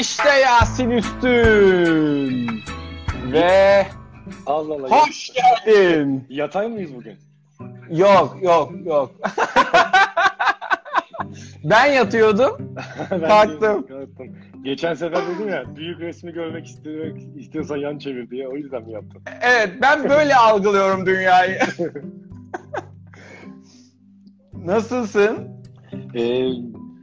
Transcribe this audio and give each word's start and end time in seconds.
İşte 0.00 0.28
Yasin 0.28 0.90
Üstün. 0.90 2.60
Ve 3.32 3.86
Allah 4.46 4.74
Allah. 4.74 4.90
hoş 4.90 5.32
geldin. 5.32 6.24
Yatay 6.28 6.68
mıyız 6.68 6.94
bugün? 6.94 7.14
Yok 7.90 8.36
yok 8.42 8.72
yok. 8.84 9.10
ben 11.64 11.86
yatıyordum. 11.86 12.74
Ben 13.10 13.20
Kalktım. 13.20 13.86
kalktım. 13.86 14.36
Geçen 14.64 14.94
sefer 14.94 15.22
dedim 15.28 15.48
ya 15.48 15.76
büyük 15.76 16.00
resmi 16.00 16.32
görmek 16.32 16.66
istemek 16.66 17.36
istiyorsan 17.36 17.76
yan 17.76 17.98
çevir 17.98 18.30
diye 18.30 18.48
o 18.48 18.56
yüzden 18.56 18.82
mi 18.82 18.92
yaptın? 18.92 19.22
Evet 19.42 19.70
ben 19.82 20.08
böyle 20.10 20.36
algılıyorum 20.36 21.06
dünyayı. 21.06 21.58
Nasılsın? 24.52 25.48
Ee, 26.14 26.46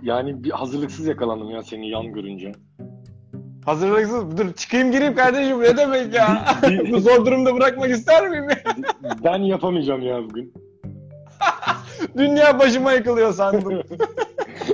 yani 0.02 0.44
bir 0.44 0.52
hazırlıksız 0.52 1.08
yakalandım 1.08 1.50
ya 1.52 1.62
seni 1.64 1.90
yan 1.90 2.14
görünce. 2.14 2.52
Hazırlıksız. 3.66 4.38
Dur 4.38 4.54
çıkayım 4.54 4.92
gireyim 4.92 5.16
kardeşim 5.16 5.62
ne 5.62 5.78
demek 5.78 6.14
ya? 6.14 6.46
Bu 6.92 7.00
zor 7.00 7.26
durumda 7.26 7.56
bırakmak 7.56 7.90
ister 7.90 8.30
miyim? 8.30 8.48
Ben 9.24 9.38
yapamayacağım 9.40 10.02
ya 10.02 10.24
bugün. 10.24 10.54
Dünya 12.18 12.60
başıma 12.60 12.92
yıkılıyor 12.94 13.34
sandım. 13.34 13.84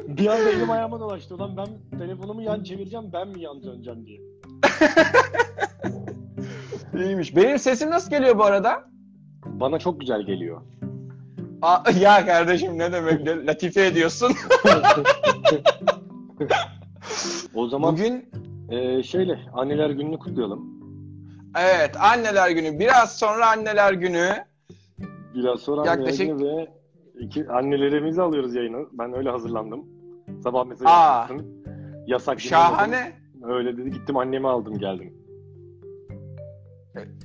Bir 0.07 0.27
anda 0.27 0.49
elim 0.49 0.71
ayağıma 0.71 0.99
dolaştı. 0.99 1.35
Ulan 1.35 1.57
ben 1.57 1.97
telefonumu 1.99 2.41
yan 2.41 2.63
çevireceğim 2.63 3.05
ben 3.13 3.27
mi 3.27 3.41
yan 3.41 3.63
döneceğim 3.63 4.05
diye. 4.05 4.19
İyiymiş. 6.95 7.35
Benim 7.35 7.59
sesim 7.59 7.89
nasıl 7.89 8.09
geliyor 8.09 8.37
bu 8.37 8.43
arada? 8.43 8.83
Bana 9.45 9.79
çok 9.79 9.99
güzel 9.99 10.21
geliyor. 10.21 10.61
Aa, 11.61 11.91
ya 11.99 12.25
kardeşim 12.25 12.77
ne 12.77 12.91
demek 12.91 13.27
latife 13.47 13.85
ediyorsun. 13.85 14.31
O 17.55 17.67
zaman 17.67 17.93
Bugün 17.93 18.29
e, 18.69 19.03
şeyle 19.03 19.39
anneler 19.53 19.89
gününü 19.89 20.19
kutlayalım. 20.19 20.77
evet 21.59 21.95
anneler 22.01 22.49
günü. 22.49 22.79
Biraz 22.79 23.17
sonra 23.19 23.49
anneler 23.49 23.93
günü. 23.93 24.29
Biraz 25.35 25.59
sonra 25.59 25.85
Yaklaşık- 25.85 26.29
anneler 26.31 26.37
günü 26.37 26.57
ve 26.57 26.67
iki 27.19 27.49
annelerimizi 27.49 28.21
alıyoruz 28.21 28.55
yayına. 28.55 28.77
Ben 28.91 29.13
öyle 29.13 29.29
hazırlandım. 29.29 29.85
Sabah 30.43 30.65
mesaj 30.65 30.87
atmışsın. 30.91 31.63
Yasak. 32.07 32.39
Şahane. 32.41 33.11
Öyle 33.43 33.77
dedi 33.77 33.91
gittim 33.91 34.17
annemi 34.17 34.47
aldım 34.47 34.77
geldim. 34.77 35.13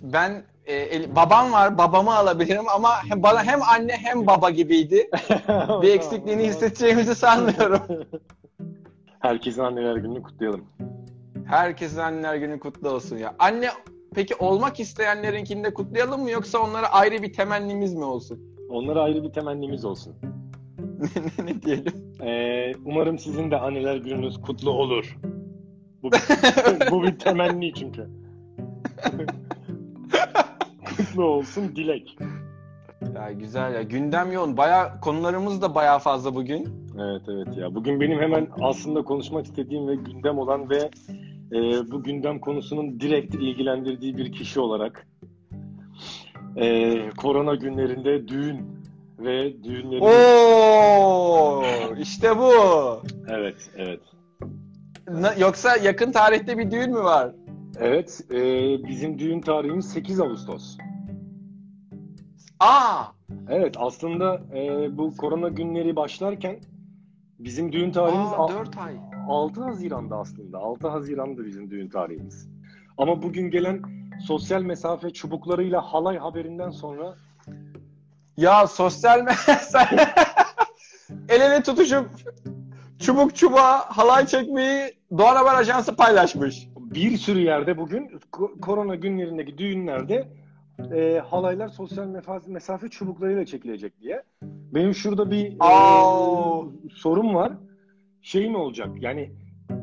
Ben 0.02 0.44
e, 0.66 0.74
el- 0.74 1.16
babam 1.16 1.52
var 1.52 1.78
babamı 1.78 2.14
alabilirim 2.14 2.64
ama 2.74 2.88
hem 3.08 3.22
bana 3.22 3.44
hem 3.44 3.62
anne 3.62 3.92
hem 3.92 4.26
baba 4.26 4.50
gibiydi. 4.50 5.10
Bir 5.82 5.94
eksikliğini 5.94 6.42
hissedeceğimizi 6.42 7.14
sanmıyorum. 7.14 7.80
Herkesin 9.20 9.62
anneler 9.62 9.96
gününü 9.96 10.22
kutlayalım. 10.22 10.64
Herkesin 11.52 11.98
anneler 11.98 12.36
günü 12.36 12.60
kutlu 12.60 12.90
olsun 12.90 13.16
ya. 13.16 13.34
Anne 13.38 13.68
peki 14.14 14.34
olmak 14.34 14.80
isteyenlerinkini 14.80 15.64
de 15.64 15.74
kutlayalım 15.74 16.22
mı 16.22 16.30
yoksa 16.30 16.58
onlara 16.58 16.92
ayrı 16.92 17.22
bir 17.22 17.32
temennimiz 17.32 17.94
mi 17.94 18.04
olsun? 18.04 18.40
Onlara 18.68 19.02
ayrı 19.02 19.22
bir 19.22 19.32
temennimiz 19.32 19.84
olsun. 19.84 20.14
ne, 21.38 21.46
ne 21.46 21.62
diyelim? 21.62 21.92
Ee, 22.22 22.72
umarım 22.84 23.18
sizin 23.18 23.50
de 23.50 23.58
anneler 23.58 23.96
gününüz 23.96 24.40
kutlu 24.40 24.70
olur. 24.70 25.18
Bu, 26.02 26.10
bu 26.90 27.02
bir 27.02 27.18
temenni 27.18 27.74
çünkü. 27.74 28.08
kutlu 30.96 31.24
olsun 31.24 31.76
dilek. 31.76 32.18
Ya 33.14 33.32
güzel 33.32 33.74
ya. 33.74 33.82
Gündem 33.82 34.32
yoğun. 34.32 34.56
Baya 34.56 35.00
konularımız 35.00 35.62
da 35.62 35.74
baya 35.74 35.98
fazla 35.98 36.34
bugün. 36.34 36.68
Evet 36.98 37.22
evet 37.28 37.56
ya. 37.56 37.74
Bugün 37.74 38.00
benim 38.00 38.20
hemen 38.20 38.48
aslında 38.60 39.02
konuşmak 39.02 39.46
istediğim 39.46 39.88
ve 39.88 39.94
gündem 39.94 40.38
olan 40.38 40.70
ve 40.70 40.90
e, 41.52 41.90
bu 41.90 42.02
gündem 42.02 42.38
konusunun 42.38 43.00
direkt 43.00 43.34
ilgilendirdiği 43.34 44.16
bir 44.16 44.32
kişi 44.32 44.60
olarak 44.60 45.06
e, 46.56 46.94
korona 47.10 47.54
günlerinde 47.54 48.28
düğün 48.28 48.60
ve 49.18 49.64
düğünlerin... 49.64 50.00
Oo, 50.02 51.62
işte 52.00 52.38
bu. 52.38 52.52
Evet 53.28 53.70
evet. 53.76 54.00
Na- 55.08 55.34
Yoksa 55.34 55.76
yakın 55.76 56.12
tarihte 56.12 56.58
bir 56.58 56.70
düğün 56.70 56.90
mü 56.90 56.98
var? 57.04 57.30
Evet 57.80 58.20
e, 58.30 58.36
bizim 58.88 59.18
düğün 59.18 59.40
tarihimiz 59.40 59.86
8 59.92 60.20
Ağustos. 60.20 60.76
Aa, 62.60 63.04
Evet 63.48 63.74
aslında 63.78 64.40
e, 64.54 64.88
bu 64.98 65.16
korona 65.16 65.48
günleri 65.48 65.96
başlarken 65.96 66.56
bizim 67.38 67.72
düğün 67.72 67.90
tarihimiz 67.92 68.32
aa 68.32 68.36
al- 68.36 68.48
4 68.48 68.78
ay. 68.78 68.94
6 69.28 69.62
Haziran'da 69.64 70.16
aslında. 70.16 70.58
6 70.58 70.88
Haziran'da 70.88 71.44
bizim 71.46 71.70
düğün 71.70 71.88
tarihimiz. 71.88 72.48
Ama 72.98 73.22
bugün 73.22 73.50
gelen 73.50 73.82
sosyal 74.26 74.62
mesafe 74.62 75.10
çubuklarıyla 75.10 75.80
halay 75.80 76.18
haberinden 76.18 76.70
sonra 76.70 77.14
Ya 78.36 78.66
sosyal 78.66 79.18
medya 79.22 79.58
el 81.28 81.40
ele 81.40 81.62
tutuşup 81.62 82.08
çubuk 82.98 83.36
çubuğa 83.36 83.78
halay 83.96 84.26
çekmeyi 84.26 84.92
Doğan 85.18 85.36
Haber 85.36 85.54
Ajansı 85.54 85.96
paylaşmış. 85.96 86.68
bir 86.76 87.16
sürü 87.16 87.40
yerde 87.40 87.78
bugün 87.78 88.08
ko- 88.32 88.60
korona 88.60 88.94
günlerindeki 88.94 89.58
düğünlerde 89.58 90.28
e, 90.94 91.22
halaylar 91.30 91.68
sosyal 91.68 92.06
mesafe, 92.06 92.50
mesafe 92.50 92.88
çubuklarıyla 92.88 93.46
çekilecek 93.46 94.00
diye. 94.00 94.22
Benim 94.42 94.94
şurada 94.94 95.30
bir 95.30 95.46
e, 95.46 96.90
sorum 96.94 97.34
var. 97.34 97.52
Şey 98.22 98.50
mi 98.50 98.56
olacak? 98.56 98.88
Yani 99.00 99.32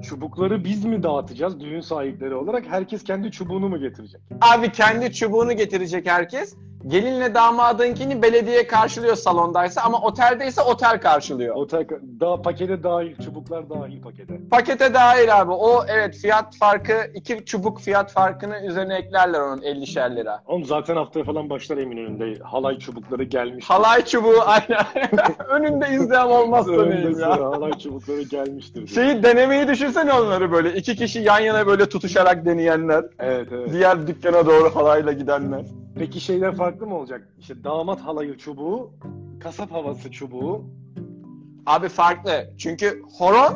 çubukları 0.04 0.64
biz 0.64 0.86
mi 0.86 1.04
dağıtacağız 1.04 1.60
düğün 1.60 1.82
sahipleri 1.82 2.36
olarak? 2.36 2.66
Herkes 2.68 3.04
kendi 3.04 3.32
çubuğunu 3.32 3.70
mu 3.70 3.80
getirecek? 3.80 4.22
Abi 4.42 4.72
kendi 4.72 5.14
çubuğunu 5.14 5.54
getirecek 5.54 6.08
herkes. 6.10 6.56
Gelinle 6.90 7.36
damadınkini 7.36 8.22
belediye 8.22 8.68
karşılıyor 8.68 9.16
salondaysa 9.16 9.82
ama 9.82 10.02
oteldeyse 10.02 10.62
otel 10.62 11.02
karşılıyor. 11.02 11.56
Otel, 11.56 11.88
daha 12.20 12.42
pakete 12.42 12.84
dahil, 12.84 13.16
çubuklar 13.24 13.70
dahil 13.70 14.02
pakete. 14.02 14.40
Pakete 14.52 14.94
dahil 14.94 15.42
abi. 15.42 15.52
O 15.52 15.86
evet 15.88 16.16
fiyat 16.16 16.58
farkı, 16.58 16.94
iki 17.14 17.46
çubuk 17.46 17.80
fiyat 17.80 18.12
farkını 18.12 18.60
üzerine 18.66 18.96
eklerler 18.96 19.40
onun 19.40 19.62
50'şer 19.62 20.16
lira. 20.16 20.44
Oğlum 20.48 20.66
zaten 20.66 20.96
haftaya 20.96 21.26
falan 21.26 21.50
başlar 21.50 21.78
Eminönü'nde. 21.78 22.44
Halay 22.44 22.80
çubukları 22.80 23.24
gelmiş. 23.24 23.66
Halay 23.70 24.06
çubuğu 24.06 24.42
aynen. 24.46 24.86
Önünde 25.50 25.88
izleyen 25.90 26.26
olmazsa 26.28 26.72
Önünde 26.72 26.96
neyim 26.96 27.20
ya. 27.20 27.30
halay 27.30 27.72
çubukları 27.72 28.22
gelmiştir. 28.22 28.88
Şeyi 28.88 29.24
denemeyi 29.24 29.68
düşünsene 29.68 30.14
onları 30.14 30.52
böyle. 30.52 30.74
iki 30.74 30.96
kişi 30.96 31.20
yan 31.20 31.40
yana 31.40 31.68
böyle 31.68 31.90
tutuşarak 31.90 32.46
deneyenler. 32.46 33.06
Evet 33.20 33.48
evet. 33.52 33.74
Diğer 33.74 34.08
dükkana 34.08 34.46
doğru 34.46 34.76
halayla 34.76 35.12
gidenler. 35.12 35.66
Peki 35.96 36.20
şeyler 36.20 36.56
farklı 36.56 36.88
mı 36.88 36.96
olacak? 36.96 37.28
İşte 37.40 37.64
damat 37.64 38.02
halayı 38.02 38.38
çubuğu, 38.38 38.92
kasap 39.40 39.72
havası 39.72 40.12
çubuğu. 40.12 40.66
Abi 41.66 41.90
farklı. 41.90 42.50
Çünkü 42.58 43.04
horon 43.18 43.54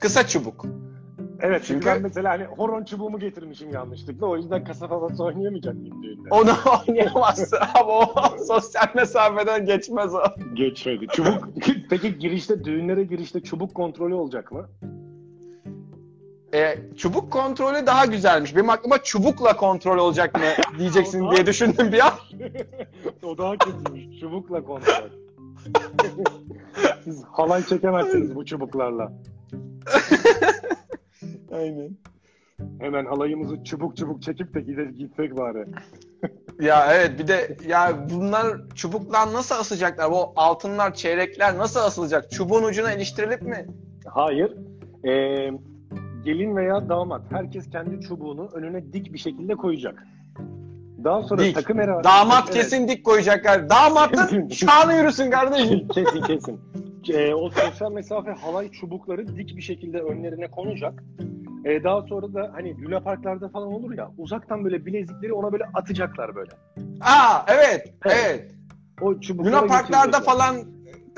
kısa 0.00 0.26
çubuk. 0.26 0.66
Evet 1.40 1.62
çünkü, 1.66 1.74
Çünkü- 1.74 1.86
ben 1.86 2.02
mesela 2.02 2.30
hani 2.30 2.44
horon 2.44 2.84
çubuğumu 2.84 3.18
getirmişim 3.18 3.70
yanlışlıkla. 3.70 4.26
O 4.26 4.36
yüzden 4.36 4.64
kasap 4.64 4.90
havası 4.90 5.24
oynayamayacak 5.24 5.74
mıyım 5.74 6.02
düğünde? 6.02 6.28
Onu 6.30 6.50
oynayamazsın 6.88 7.58
ama 7.80 7.92
o 7.98 8.14
sosyal 8.48 8.86
mesafeden 8.94 9.64
geçmez 9.66 10.14
o. 10.14 10.20
Geçmedi. 10.54 11.06
Çubuk. 11.12 11.48
Peki 11.90 12.18
girişte, 12.18 12.64
düğünlere 12.64 13.04
girişte 13.04 13.40
çubuk 13.40 13.74
kontrolü 13.74 14.14
olacak 14.14 14.52
mı? 14.52 14.68
E, 16.54 16.78
çubuk 16.96 17.32
kontrolü 17.32 17.86
daha 17.86 18.06
güzelmiş. 18.06 18.56
Benim 18.56 18.70
aklıma 18.70 19.02
çubukla 19.02 19.56
kontrol 19.56 19.98
olacak 19.98 20.34
mı 20.34 20.78
diyeceksin 20.78 21.30
diye 21.30 21.46
düşündüm 21.46 21.92
bir 21.92 22.06
an. 22.06 22.12
o 23.22 23.38
daha 23.38 23.56
kötüymüş. 23.58 24.20
Çubukla 24.20 24.64
kontrol. 24.64 25.10
Siz 27.04 27.24
halay 27.24 27.66
çekemezsiniz 27.66 28.34
bu 28.34 28.44
çubuklarla. 28.44 29.12
Aynen. 31.52 31.90
Hemen 32.80 33.04
halayımızı 33.06 33.64
çubuk 33.64 33.96
çubuk 33.96 34.22
çekip 34.22 34.54
de 34.54 34.60
gider 34.60 34.86
gitsek 34.86 35.36
bari. 35.36 35.64
Ya 36.60 36.94
evet 36.94 37.18
bir 37.18 37.28
de 37.28 37.56
ya 37.66 38.06
bunlar 38.10 38.46
çubukla 38.74 39.32
nasıl 39.32 39.54
asacaklar? 39.54 40.10
Bu 40.10 40.32
altınlar, 40.36 40.94
çeyrekler 40.94 41.58
nasıl 41.58 41.80
asılacak? 41.80 42.30
Çubuğun 42.30 42.62
ucuna 42.62 42.92
iliştirilip 42.92 43.42
mi? 43.42 43.66
Hayır. 44.06 44.56
Ee, 45.04 45.50
gelin 46.24 46.56
veya 46.56 46.88
damat 46.88 47.22
herkes 47.30 47.70
kendi 47.70 48.00
çubuğunu 48.00 48.48
önüne 48.52 48.92
dik 48.92 49.12
bir 49.12 49.18
şekilde 49.18 49.54
koyacak. 49.54 50.06
Daha 51.04 51.22
sonra 51.22 51.42
Dik. 51.42 51.54
takım 51.54 51.80
era... 51.80 52.04
Damat 52.04 52.44
Evet. 52.44 52.54
kesin 52.54 52.88
dik 52.88 53.04
koyacaklar. 53.04 53.70
Damatın 53.70 54.48
şanı 54.48 54.94
yürüsün 54.94 55.30
kardeşim. 55.30 55.88
kesin 55.94 56.20
kesin. 56.20 56.60
Ee, 57.12 57.34
o 57.34 57.50
sosyal 57.50 57.92
mesafe 57.92 58.30
halay 58.30 58.70
çubukları 58.70 59.36
dik 59.36 59.56
bir 59.56 59.62
şekilde 59.62 60.00
önlerine 60.00 60.50
konacak. 60.50 61.04
Ee, 61.64 61.84
daha 61.84 62.02
sonra 62.02 62.34
da 62.34 62.50
hani 62.54 62.84
Luna 62.84 63.00
Parklarda 63.00 63.48
falan 63.48 63.68
olur 63.68 63.98
ya 63.98 64.10
uzaktan 64.18 64.64
böyle 64.64 64.86
bilezikleri 64.86 65.32
ona 65.32 65.52
böyle 65.52 65.64
atacaklar 65.74 66.34
böyle. 66.34 66.50
Aa 67.00 67.44
evet, 67.48 67.94
Evet. 68.04 68.16
evet. 68.28 68.54
O 69.00 69.14
Luna 69.44 69.66
Parklarda 69.66 70.20
falan 70.20 70.56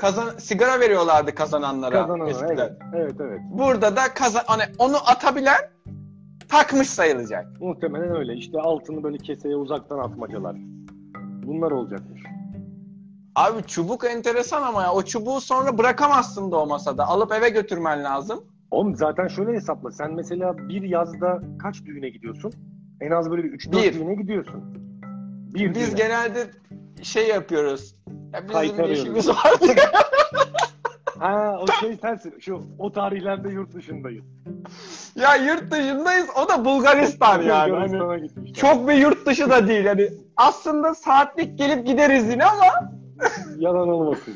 kazan 0.01 0.29
sigara 0.37 0.79
veriyorlardı 0.79 1.35
kazananlara 1.35 2.01
Kazanan 2.01 2.27
eskiden. 2.27 2.57
evet. 2.57 2.71
Evet 2.95 3.15
evet. 3.19 3.39
Burada 3.51 3.95
da 3.95 4.01
kazan 4.15 4.41
hani 4.47 4.63
onu 4.79 4.95
atabilen 5.09 5.57
takmış 6.49 6.89
sayılacak. 6.89 7.45
Muhtemelen 7.61 8.15
öyle. 8.15 8.33
İşte 8.33 8.59
altını 8.59 9.03
böyle 9.03 9.17
keseye 9.17 9.55
uzaktan 9.55 9.99
atmacalar. 9.99 10.55
Bunlar 11.45 11.71
olacakmış. 11.71 12.21
Abi 13.35 13.63
çubuk 13.63 14.05
enteresan 14.05 14.61
ama 14.63 14.81
ya 14.83 14.93
o 14.93 15.01
çubuğu 15.03 15.41
sonra 15.41 15.77
bırakamazsın 15.77 16.51
da 16.51 16.57
o 16.59 16.67
masada. 16.67 17.05
Alıp 17.07 17.31
eve 17.33 17.49
götürmen 17.49 18.03
lazım. 18.03 18.43
Oğlum 18.71 18.95
zaten 18.95 19.27
şöyle 19.27 19.51
hesapla. 19.53 19.91
Sen 19.91 20.13
mesela 20.13 20.57
bir 20.57 20.81
yazda 20.81 21.39
kaç 21.59 21.85
düğüne 21.85 22.09
gidiyorsun? 22.09 22.53
En 23.01 23.11
az 23.11 23.31
böyle 23.31 23.43
bir 23.43 23.51
3-4 23.51 23.71
Bir. 23.83 23.93
düğüne 23.93 24.15
gidiyorsun. 24.15 24.61
Bir 25.53 25.75
Biz 25.75 25.87
düğüne. 25.91 25.97
genelde 25.97 26.39
şey 27.01 27.27
yapıyoruz. 27.27 27.95
Ya 28.33 28.63
bizim 28.63 28.77
bir 28.77 28.89
işimiz 28.89 29.29
var 29.29 29.53
diye. 29.61 29.75
Ha 31.19 31.59
o 31.61 31.67
şey 31.79 31.95
sensin. 31.97 32.33
Şu 32.39 32.61
o 32.79 32.91
tarihlerde 32.91 33.49
yurt 33.49 33.73
dışındayız. 33.73 34.23
ya 35.15 35.35
yurt 35.35 35.71
dışındayız. 35.71 36.27
O 36.45 36.49
da 36.49 36.65
Bulgaristan 36.65 37.41
yani. 37.47 37.73
Hani 37.73 38.53
çok 38.53 38.87
bir 38.87 38.93
yurt 38.93 39.25
dışı 39.25 39.49
da 39.49 39.67
değil. 39.67 39.85
Hani 39.85 40.09
aslında 40.37 40.95
saatlik 40.95 41.57
gelip 41.57 41.87
gideriz 41.87 42.29
yine 42.29 42.45
ama. 42.45 42.91
Yalan 43.57 43.89
olmasın. 43.89 44.33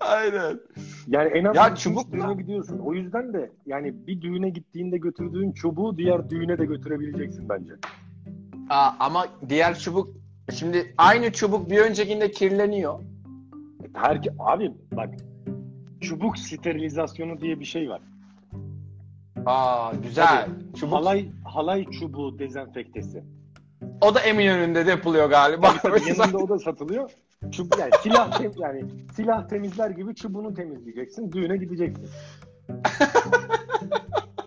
Aynen. 0.00 0.60
Yani 1.06 1.28
en 1.30 1.44
az 1.44 1.56
Ya 1.56 1.70
bir 1.70 1.76
çubukla- 1.76 2.12
düğüne 2.12 2.34
gidiyorsun. 2.42 2.78
O 2.78 2.94
yüzden 2.94 3.32
de 3.32 3.50
yani 3.66 4.06
bir 4.06 4.20
düğüne 4.20 4.50
gittiğinde 4.50 4.98
götürdüğün 4.98 5.52
çubuğu 5.52 5.96
diğer 5.98 6.30
düğüne 6.30 6.58
de 6.58 6.64
götürebileceksin 6.64 7.48
bence. 7.48 7.72
Aa, 8.70 8.90
ama 9.00 9.26
diğer 9.48 9.78
çubuk 9.78 10.08
şimdi 10.54 10.94
aynı 10.98 11.32
çubuk 11.32 11.70
bir 11.70 11.78
öncekinde 11.78 12.30
kirleniyor. 12.30 13.00
Herke 13.94 14.30
abi 14.38 14.72
bak 14.92 15.08
çubuk 16.00 16.38
sterilizasyonu 16.38 17.40
diye 17.40 17.60
bir 17.60 17.64
şey 17.64 17.90
var. 17.90 18.00
Aa 19.46 19.92
güzel. 20.02 20.48
Çubuk. 20.76 20.94
Halay 20.94 21.28
halay 21.44 21.84
çubuğu 21.90 22.38
dezenfektesi. 22.38 23.24
O 24.00 24.14
da 24.14 24.20
Eminönü'nde 24.20 24.86
de 24.86 24.90
yapılıyor 24.90 25.30
galiba. 25.30 25.74
Tabii 25.82 26.00
yanında 26.08 26.38
o 26.38 26.48
da 26.48 26.58
satılıyor. 26.58 27.10
Çubuk 27.52 27.78
yani 27.78 27.90
silah 28.02 28.38
tem, 28.38 28.52
yani 28.58 28.84
silah 29.14 29.48
temizler 29.48 29.90
gibi 29.90 30.14
çubuğunu 30.14 30.54
temizleyeceksin. 30.54 31.32
Düğüne 31.32 31.56
gideceksin. 31.56 32.08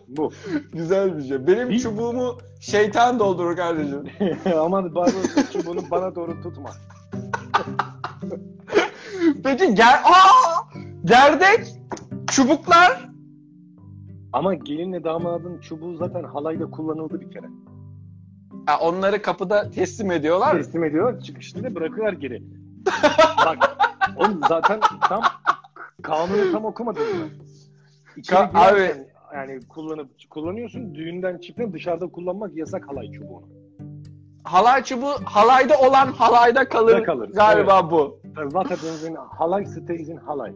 Bu. 0.07 0.31
Güzel 0.74 1.18
bir 1.18 1.24
şey. 1.24 1.48
Benim 1.48 1.69
Bir- 1.69 1.80
çubuğumu 1.80 2.38
şeytan 2.60 3.19
doldurur 3.19 3.56
kardeşim. 3.56 4.04
Aman 4.60 4.96
bari 4.96 5.12
çubuğunu 5.54 5.81
bana 5.92 6.16
doğru 6.16 6.42
tutma. 6.44 6.69
Peki 9.44 9.75
ger 9.75 10.01
Aa! 10.04 10.63
gerdek 11.06 11.60
çubuklar 12.31 13.10
Ama 14.34 14.54
gelinle 14.54 15.04
damadın 15.04 15.60
çubuğu 15.60 15.95
zaten 15.98 16.24
halayda 16.24 16.72
kullanıldı 16.72 17.22
bir 17.22 17.31
kere. 17.31 17.45
Ha, 18.66 18.80
onları 18.81 19.22
kapıda 19.22 19.69
teslim 19.69 20.12
ediyorlar. 20.12 20.51
Teslim 20.57 20.84
ediyorlar, 20.84 21.22
çıkışta 21.22 21.63
da 21.63 21.75
bırakıyorlar 21.75 22.13
geri. 22.13 22.44
Bak, 23.45 23.78
oğlum 24.18 24.42
zaten 24.50 24.80
tam 25.10 25.22
kanunu 26.01 26.51
tam 26.51 26.66
okumadın 26.66 27.01
mı? 27.18 27.25
İçeri 28.18 28.39
Ka- 28.39 28.75
girerken 28.75 29.07
yani 29.36 29.60
kullanıp 29.69 30.10
kullanıyorsun, 30.30 30.96
düğünden 30.96 31.38
çıktın 31.38 31.74
dışarıda 31.74 32.07
kullanmak 32.07 32.56
yasak 32.56 32.88
halay 32.89 33.12
çubuğunu. 33.12 33.48
Halay 34.44 34.84
çubuğu 34.84 35.13
halayda 35.25 35.78
olan 35.80 36.07
halayda 36.07 36.69
kalır, 36.69 36.98
Da 36.98 37.04
kalır, 37.04 37.30
galiba 37.34 37.92
bu. 37.92 38.23
İn 39.07 39.15
halay 39.15 39.65
stays 39.65 40.09
in 40.09 40.18
halay. 40.18 40.51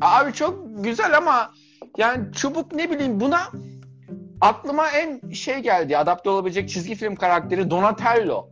Abi 0.00 0.32
çok 0.32 0.84
güzel 0.84 1.16
ama 1.16 1.50
yani 1.98 2.32
çubuk 2.32 2.72
ne 2.72 2.90
bileyim 2.90 3.20
buna 3.20 3.40
aklıma 4.40 4.88
en 4.88 5.30
şey 5.30 5.58
geldi 5.58 5.98
adapte 5.98 6.30
olabilecek 6.30 6.68
çizgi 6.68 6.94
film 6.94 7.14
karakteri 7.14 7.70
Donatello. 7.70 8.48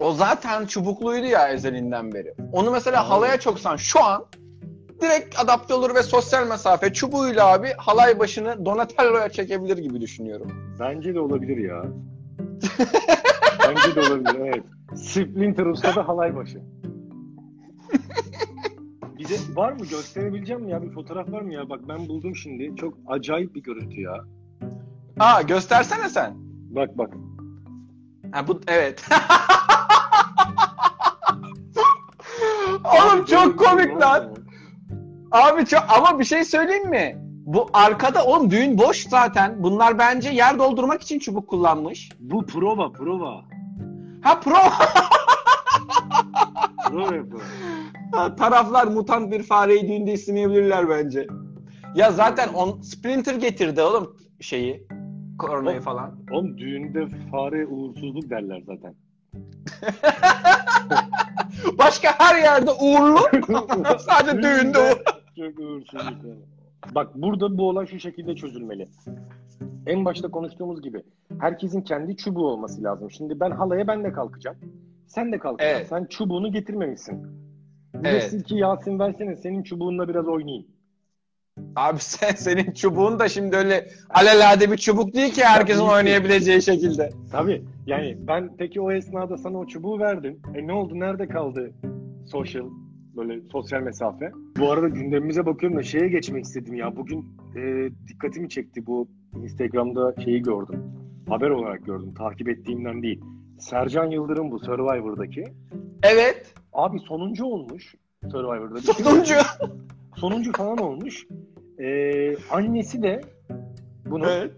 O 0.00 0.12
zaten 0.12 0.66
çubukluydu 0.66 1.26
ya 1.26 1.48
ezelinden 1.48 2.12
beri. 2.12 2.34
Onu 2.52 2.70
mesela 2.70 2.98
Aynen. 2.98 3.10
halaya 3.10 3.40
çoksan 3.40 3.76
şu 3.76 4.04
an 4.04 4.24
direkt 5.00 5.40
adapte 5.40 5.74
olur 5.74 5.94
ve 5.94 6.02
sosyal 6.02 6.46
mesafe 6.46 6.92
çubuğuyla 6.92 7.52
abi 7.52 7.72
halay 7.76 8.18
başını 8.18 8.64
Donatello'ya 8.64 9.28
çekebilir 9.28 9.78
gibi 9.78 10.00
düşünüyorum. 10.00 10.76
Bence 10.80 11.14
de 11.14 11.20
olabilir 11.20 11.56
ya. 11.56 11.84
Bence 13.68 13.94
de 13.94 14.00
olabilir, 14.00 14.40
evet. 14.40 14.64
Splinter 14.94 15.66
Usta'da 15.66 16.08
halay 16.08 16.36
başı. 16.36 16.60
Bize 19.18 19.56
var 19.56 19.72
mı? 19.72 19.86
Gösterebileceğim 19.90 20.62
mi 20.62 20.70
ya? 20.70 20.82
Bir 20.82 20.90
fotoğraf 20.90 21.32
var 21.32 21.42
mı 21.42 21.52
ya? 21.52 21.70
Bak 21.70 21.80
ben 21.88 22.08
buldum 22.08 22.36
şimdi. 22.36 22.76
Çok 22.76 22.94
acayip 23.06 23.54
bir 23.54 23.62
görüntü 23.62 24.00
ya. 24.00 24.24
Aa 25.20 25.42
göstersene 25.42 26.08
sen. 26.08 26.34
Bak 26.70 26.98
bak. 26.98 27.14
Ha 28.32 28.48
bu 28.48 28.60
evet. 28.68 29.04
Oğlum 32.84 33.24
çok 33.24 33.58
komik 33.58 34.00
lan. 34.00 34.36
Abi 35.32 35.66
çok 35.66 35.84
ama 35.88 36.18
bir 36.18 36.24
şey 36.24 36.44
söyleyeyim 36.44 36.90
mi? 36.90 37.16
Bu 37.46 37.70
arkada 37.72 38.24
oğlum 38.24 38.50
düğün 38.50 38.78
boş 38.78 39.08
zaten. 39.08 39.62
Bunlar 39.62 39.98
bence 39.98 40.30
yer 40.30 40.58
doldurmak 40.58 41.02
için 41.02 41.18
çubuk 41.18 41.48
kullanmış. 41.48 42.10
Bu 42.20 42.46
prova, 42.46 42.92
prova. 42.92 43.44
Ha 44.22 44.40
pro 44.40 44.56
Prova 46.88 47.14
yapıyor. 47.14 47.42
Taraflar 48.14 48.86
mutant 48.86 49.32
bir 49.32 49.42
fareyi 49.42 49.88
düğünde 49.88 50.12
istemeyebilirler 50.12 50.88
bence. 50.88 51.26
Ya 51.94 52.12
zaten 52.12 52.48
on 52.48 52.80
Splinter 52.80 53.34
getirdi 53.34 53.82
oğlum 53.82 54.16
şeyi. 54.40 54.86
Koronayı 55.38 55.80
falan. 55.80 56.18
Oğlum 56.32 56.58
düğünde 56.58 57.06
fare 57.30 57.66
uğursuzluk 57.66 58.30
derler 58.30 58.62
zaten. 58.66 58.94
Başka 61.78 62.08
her 62.18 62.42
yerde 62.42 62.70
uğurlu. 62.70 63.18
Sadece 63.98 64.42
düğünde 64.42 64.78
uğurlu. 64.78 65.02
Çok 65.36 65.58
uğursuzluk. 65.58 66.24
yani. 66.24 66.40
Bak 66.94 67.14
burada 67.14 67.58
bu 67.58 67.68
olay 67.68 67.86
şu 67.86 68.00
şekilde 68.00 68.36
çözülmeli. 68.36 68.88
En 69.86 70.04
başta 70.04 70.30
konuştuğumuz 70.30 70.82
gibi 70.82 71.02
herkesin 71.40 71.82
kendi 71.82 72.16
çubuğu 72.16 72.48
olması 72.48 72.82
lazım. 72.82 73.10
Şimdi 73.10 73.40
ben 73.40 73.50
halaya 73.50 73.86
ben 73.86 74.04
de 74.04 74.12
kalkacağım. 74.12 74.56
Sen 75.06 75.32
de 75.32 75.38
kalkacaksın. 75.38 75.76
Evet. 75.78 75.88
Sen 75.88 76.04
çubuğunu 76.04 76.52
getirmemişsin. 76.52 77.26
Evet. 78.04 78.20
Diyorsun 78.20 78.40
ki 78.40 78.54
Yasin 78.56 78.98
versene 78.98 79.36
senin 79.36 79.62
çubuğunla 79.62 80.08
biraz 80.08 80.28
oynayayım. 80.28 80.66
Abi 81.76 81.98
sen 82.00 82.34
senin 82.34 82.72
çubuğun 82.72 83.18
da 83.18 83.28
şimdi 83.28 83.56
öyle 83.56 83.88
alelade 84.10 84.72
bir 84.72 84.76
çubuk 84.76 85.14
değil 85.14 85.32
ki 85.32 85.44
herkesin 85.44 85.80
Tabii 85.80 85.92
oynayabileceği 85.92 86.62
şekilde. 86.62 87.10
Tabii. 87.32 87.64
Yani 87.86 88.16
ben 88.20 88.50
peki 88.58 88.80
o 88.80 88.92
esnada 88.92 89.36
sana 89.36 89.58
o 89.58 89.66
çubuğu 89.66 89.98
verdim. 89.98 90.40
E 90.54 90.66
ne 90.66 90.72
oldu? 90.72 91.00
Nerede 91.00 91.28
kaldı 91.28 91.72
social 92.26 92.64
böyle 93.16 93.40
sosyal 93.52 93.80
mesafe? 93.80 94.32
Bu 94.58 94.72
arada 94.72 94.88
gündemimize 94.88 95.46
bakıyorum 95.46 95.78
da 95.78 95.82
şeye 95.82 96.08
geçmek 96.08 96.44
istedim 96.44 96.74
ya. 96.74 96.96
Bugün 96.96 97.26
e, 97.56 97.90
dikkatimi 98.08 98.48
çekti 98.48 98.86
bu 98.86 99.08
Instagram'da 99.42 100.14
şeyi 100.24 100.42
gördüm. 100.42 100.80
Haber 101.28 101.50
olarak 101.50 101.86
gördüm. 101.86 102.14
Takip 102.14 102.48
ettiğimden 102.48 103.02
değil. 103.02 103.20
Sercan 103.58 104.10
Yıldırım 104.10 104.50
bu 104.50 104.58
Survivor'daki. 104.58 105.44
Evet. 106.02 106.54
Abi 106.72 106.98
sonuncu 106.98 107.44
olmuş 107.44 107.94
Survivor'da. 108.30 108.80
Sonuncu. 108.80 109.34
Sonuncu 110.16 110.52
falan 110.52 110.78
olmuş. 110.78 111.26
E, 111.78 112.36
annesi 112.50 113.02
de 113.02 113.20
bunu 114.06 114.26
evet. 114.26 114.52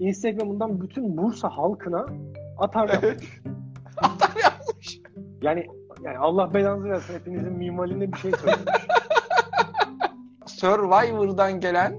Instagram'ından 0.00 0.80
bütün 0.80 1.16
Bursa 1.16 1.48
halkına 1.48 2.06
atar 2.58 2.88
yapmış. 2.88 3.40
Atar 3.96 4.42
yapmış. 4.42 5.00
Yani 5.42 5.66
yani 6.04 6.18
Allah 6.18 6.54
belanızı 6.54 6.88
versin 6.88 7.14
hepinizin 7.14 7.52
mimarinde 7.52 8.12
bir 8.12 8.18
şey 8.18 8.32
söylemiş. 8.32 8.64
Survivor'dan 10.46 11.60
gelen 11.60 11.98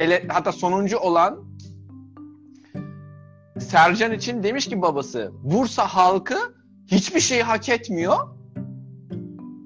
ele, 0.00 0.28
hatta 0.28 0.52
sonuncu 0.52 0.98
olan 0.98 1.44
Sercan 3.58 4.12
için 4.12 4.42
demiş 4.42 4.68
ki 4.68 4.82
babası 4.82 5.32
Bursa 5.42 5.86
halkı 5.86 6.38
hiçbir 6.86 7.20
şeyi 7.20 7.42
hak 7.42 7.68
etmiyor. 7.68 8.16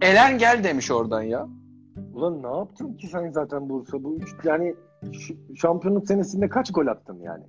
Elen 0.07 0.39
gel 0.39 0.65
demiş 0.65 0.91
oradan 0.91 1.23
ya. 1.23 1.47
Ulan 2.15 2.43
ne 2.43 2.57
yaptın 2.59 2.95
ki 2.95 3.07
sen 3.07 3.31
zaten 3.31 3.69
Bursa? 3.69 4.05
Bu 4.05 4.17
üç, 4.17 4.29
yani 4.45 4.75
şampiyonluk 5.57 6.07
senesinde 6.07 6.49
kaç 6.49 6.73
gol 6.73 6.87
attın 6.87 7.21
yani? 7.23 7.45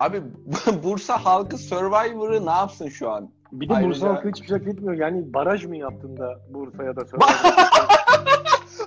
Abi 0.00 0.22
Bursa 0.82 1.24
halkı 1.24 1.58
Survivor'ı 1.58 2.46
ne 2.46 2.50
yapsın 2.50 2.88
şu 2.88 3.10
an? 3.10 3.30
Bir 3.52 3.68
de 3.68 3.74
Ayrıca- 3.74 3.88
Bursa 3.88 4.08
halkı 4.08 4.28
hiçbir 4.28 4.46
şey 4.46 4.56
etmiyor. 4.56 4.94
Yani 4.94 5.34
baraj 5.34 5.64
mı 5.64 5.76
yaptın 5.76 6.16
da 6.16 6.40
Bursa'ya 6.50 6.96
da? 6.96 7.02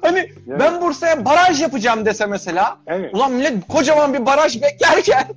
Hani 0.02 0.32
Yani- 0.48 0.60
ben 0.60 0.82
Bursa'ya 0.82 1.26
baraj 1.26 1.62
yapacağım 1.62 2.06
dese 2.06 2.26
mesela. 2.26 2.78
Evet. 2.88 3.16
Ulan 3.16 3.32
millet 3.32 3.68
kocaman 3.68 4.14
bir 4.14 4.26
baraj 4.26 4.62
beklerken 4.62 5.28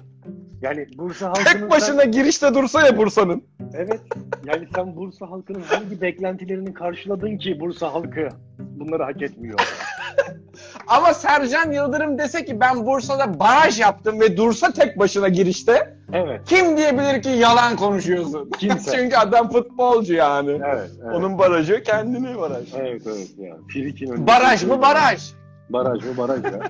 Yani 0.63 0.87
Bursa 0.99 1.29
halkının 1.31 1.45
tek 1.45 1.71
başına 1.71 2.05
girişte 2.05 2.55
dursa 2.55 2.87
ya 2.87 2.97
Bursa'nın. 2.97 3.45
Evet. 3.77 4.01
Yani 4.45 4.69
sen 4.75 4.97
Bursa 4.97 5.31
halkının 5.31 5.61
hangi 5.63 6.01
beklentilerini 6.01 6.75
karşıladın 6.75 7.37
ki 7.39 7.61
Bursa 7.61 7.95
halkı 7.95 8.29
bunları 8.59 9.03
hak 9.03 9.23
etmiyor? 9.23 9.59
Ama 10.87 11.15
Sercan 11.15 11.73
Yıldırım 11.73 12.19
dese 12.19 12.45
ki 12.45 12.61
ben 12.61 12.87
Bursa'da 12.87 13.41
baraj 13.41 13.81
yaptım 13.81 14.21
ve 14.21 14.37
dursa 14.37 14.73
tek 14.73 14.99
başına 14.99 15.29
girişte 15.29 15.97
Evet. 16.13 16.41
kim 16.47 16.77
diyebilir 16.77 17.23
ki 17.23 17.29
yalan 17.29 17.77
konuşuyorsun? 17.77 18.51
Kimse. 18.59 18.91
Çünkü 18.97 19.17
adam 19.17 19.51
futbolcu 19.51 20.15
yani. 20.15 20.51
Evet. 20.51 20.91
evet. 21.05 21.15
Onun 21.15 21.39
barajı 21.39 21.83
kendine 21.83 22.39
baraj. 22.39 22.75
Evet 22.75 23.03
evet 23.07 23.29
ya. 23.39 23.57
Önünde- 24.13 24.27
Baraj 24.27 24.65
mı 24.65 24.83
baraj? 24.83 25.33
Baraj 25.71 26.05
mı 26.05 26.17
baraj 26.17 26.45
ya. 26.45 26.51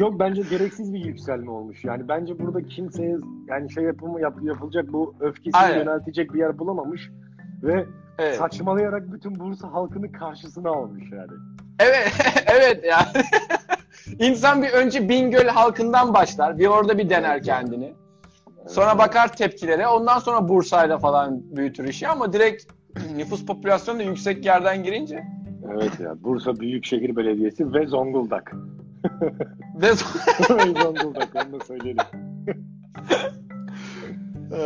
Çok 0.00 0.20
bence 0.20 0.42
gereksiz 0.50 0.94
bir 0.94 1.04
yükselme 1.04 1.50
olmuş. 1.50 1.84
Yani 1.84 2.08
bence 2.08 2.38
burada 2.38 2.62
kimseye 2.62 3.16
yani 3.48 3.72
şey 3.72 3.84
yapımı 3.84 4.20
yap, 4.20 4.34
yapılacak 4.42 4.92
bu 4.92 5.14
öfkesini 5.20 5.60
Aynen. 5.60 5.78
yöneltecek 5.78 6.34
bir 6.34 6.38
yer 6.38 6.58
bulamamış 6.58 7.10
ve 7.62 7.86
Evet. 8.18 8.36
saçmalayarak 8.36 9.12
bütün 9.12 9.40
Bursa 9.40 9.72
halkını 9.72 10.12
karşısına 10.12 10.70
almış 10.70 11.04
yani. 11.12 11.32
Evet, 11.78 12.12
evet 12.46 12.84
yani. 12.84 13.24
İnsan 14.30 14.62
bir 14.62 14.70
önce 14.70 15.08
Bingöl 15.08 15.46
halkından 15.46 16.14
başlar. 16.14 16.58
Bir 16.58 16.66
orada 16.66 16.98
bir 16.98 17.10
dener 17.10 17.42
kendini. 17.42 17.94
Sonra 18.68 18.98
bakar 18.98 19.36
tepkilere. 19.36 19.88
Ondan 19.88 20.18
sonra 20.18 20.48
Bursa'yla 20.48 20.98
falan 20.98 21.42
büyütür 21.56 21.88
işi 21.88 22.08
ama 22.08 22.32
direkt 22.32 22.64
nüfus 23.16 23.46
popülasyonu 23.46 23.98
da 23.98 24.02
yüksek 24.02 24.46
yerden 24.46 24.82
girince 24.82 25.24
Evet 25.72 26.00
ya. 26.00 26.22
Bursa 26.22 26.60
Büyükşehir 26.60 27.16
Belediyesi 27.16 27.72
ve 27.74 27.86
Zonguldak. 27.86 28.52
Ve 29.74 29.86
Zonguldak 30.82 31.36
onu 31.46 31.60
da 31.60 31.64
söyleyelim. 31.64 32.04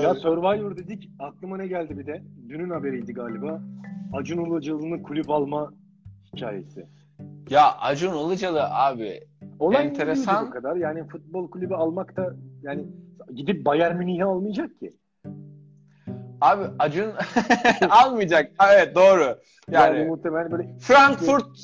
Ya 0.03 0.15
Survivor 0.15 0.77
dedik 0.77 1.11
aklıma 1.19 1.57
ne 1.57 1.67
geldi 1.67 1.99
bir 1.99 2.07
de? 2.07 2.23
Dünün 2.49 2.71
haberiydi 2.71 3.13
galiba. 3.13 3.61
Acun 4.13 4.45
Ilıcalı'nın 4.45 5.03
kulüp 5.03 5.31
alma 5.31 5.73
hikayesi. 6.35 6.87
ya 7.51 7.73
Acun 7.81 8.15
Ilıcalı 8.29 8.65
abi 8.65 9.21
Olay 9.59 9.87
Enteresan. 9.87 10.47
bu 10.47 10.51
kadar? 10.51 10.77
Yani 10.77 11.09
futbol 11.09 11.51
kulübü 11.51 11.75
almak 11.75 12.17
da 12.17 12.35
yani 12.63 12.87
gidip 13.35 13.65
Bayern 13.67 13.97
Münih'i 13.97 14.25
almayacak 14.25 14.81
ki. 14.81 14.95
abi 16.41 16.65
Acun 16.79 17.13
almayacak. 17.91 18.53
Evet 18.75 18.95
doğru. 18.97 19.39
Yani, 19.71 19.99
Yani, 19.99 20.09
muhtemelen 20.09 20.51
böyle 20.53 20.79
Frankfurt 20.79 21.59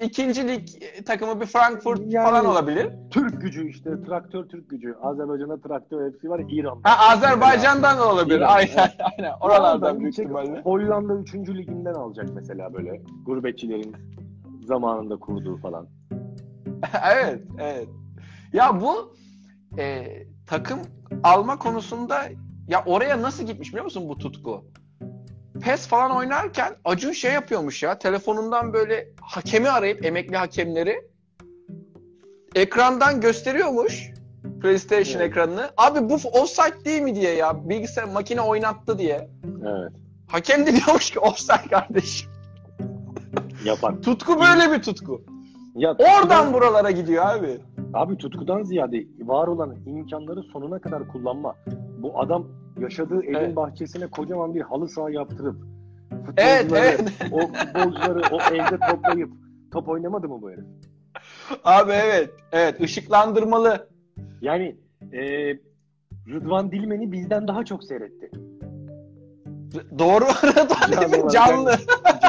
ikinci 0.00 0.48
lig 0.48 0.68
takımı 1.06 1.40
bir 1.40 1.46
Frankfurt 1.46 2.00
Yani- 2.06 2.24
falan 2.26 2.44
olabilir. 2.46 2.92
Türk 3.10 3.40
gücü 3.40 3.68
işte 3.68 3.90
traktör 4.06 4.44
Türk 4.44 4.70
gücü. 4.70 4.94
Azerbaycan'da 5.02 5.60
traktör 5.60 6.12
hepsi 6.12 6.30
var 6.30 6.42
İran'da. 6.48 6.90
Ha 6.90 7.12
Azerbaycan'dan 7.12 7.98
da 7.98 8.12
olabilir. 8.12 8.36
İran, 8.38 8.48
Aynen 8.56 8.72
evet. 8.78 8.94
aynen. 9.18 9.32
Oralardan 9.40 10.00
büyük 10.00 10.18
ihtimalle. 10.18 10.60
Hollanda 10.60 11.14
3. 11.14 11.34
liginden 11.34 11.94
alacak 11.94 12.28
mesela 12.34 12.74
böyle 12.74 13.02
gurbetçilerin 13.26 13.96
zamanında 14.66 15.16
kurduğu 15.16 15.56
falan. 15.56 15.88
evet, 17.12 17.42
evet. 17.58 17.88
Ya 18.52 18.80
bu 18.80 19.14
e, 19.78 20.06
takım 20.46 20.78
alma 21.22 21.58
konusunda 21.58 22.22
ya 22.68 22.82
oraya 22.86 23.22
nasıl 23.22 23.46
gitmiş 23.46 23.68
biliyor 23.68 23.84
musun 23.84 24.08
bu 24.08 24.18
tutku? 24.18 24.64
PES 25.60 25.86
falan 25.86 26.16
oynarken 26.16 26.74
Acun 26.84 27.12
şey 27.12 27.32
yapıyormuş 27.32 27.82
ya 27.82 27.98
telefonundan 27.98 28.72
böyle 28.72 29.08
hakemi 29.20 29.68
arayıp 29.70 30.04
emekli 30.04 30.36
hakemleri 30.36 31.08
ekrandan 32.54 33.20
gösteriyormuş 33.20 34.10
PlayStation 34.62 35.20
Evet. 35.20 35.30
ekranını. 35.30 35.70
Abi 35.76 36.10
bu 36.10 36.14
offside 36.14 36.84
değil 36.84 37.02
mi 37.02 37.14
diye 37.14 37.34
ya 37.34 37.68
bilgisayar 37.68 38.04
makine 38.04 38.40
oynattı 38.40 38.98
diye. 38.98 39.30
Evet. 39.62 39.92
Hakem 40.28 40.66
de 40.66 40.72
diyormuş 40.76 41.10
ki 41.10 41.20
offside 41.20 41.68
kardeşim. 41.70 42.30
Yapar. 43.64 43.94
Tutku 44.02 44.40
böyle 44.40 44.72
bir 44.72 44.82
tutku. 44.82 45.22
Ya 45.74 45.96
Oradan 45.98 46.52
buralara 46.52 46.90
gidiyor 46.90 47.26
abi. 47.26 47.58
Abi 47.94 48.16
tutkudan 48.16 48.62
ziyade 48.62 49.04
var 49.20 49.48
olan 49.48 49.76
imkanları 49.86 50.42
sonuna 50.42 50.78
kadar 50.78 51.08
kullanma. 51.08 51.56
Bu 51.98 52.20
adam 52.20 52.46
yaşadığı 52.80 53.22
evin 53.24 53.34
Evet. 53.34 53.56
bahçesine 53.56 54.06
kocaman 54.06 54.54
bir 54.54 54.60
halı 54.60 54.88
saha 54.88 55.10
yaptırıp 55.10 55.56
Evet, 56.36 56.62
futbolcuları, 56.62 56.84
evet. 56.84 57.32
o 57.32 57.38
futbolcuları 57.40 58.22
o 58.34 58.54
evde 58.54 58.78
toplayıp 58.90 59.30
top 59.72 59.88
oynamadı 59.88 60.28
mı 60.28 60.42
bu 60.42 60.50
herif? 60.50 60.64
Abi 61.64 61.92
evet. 61.92 62.30
Evet 62.52 62.80
ışıklandırmalı. 62.80 63.88
Yani 64.40 64.76
e, 65.12 65.22
Rıdvan 66.28 66.72
Dilmen'i 66.72 67.12
bizden 67.12 67.48
daha 67.48 67.64
çok 67.64 67.84
seyretti. 67.84 68.30
Doğru. 69.98 70.24
Canlı 71.10 71.28
Canlı. 71.30 71.60
olarak. 71.62 71.80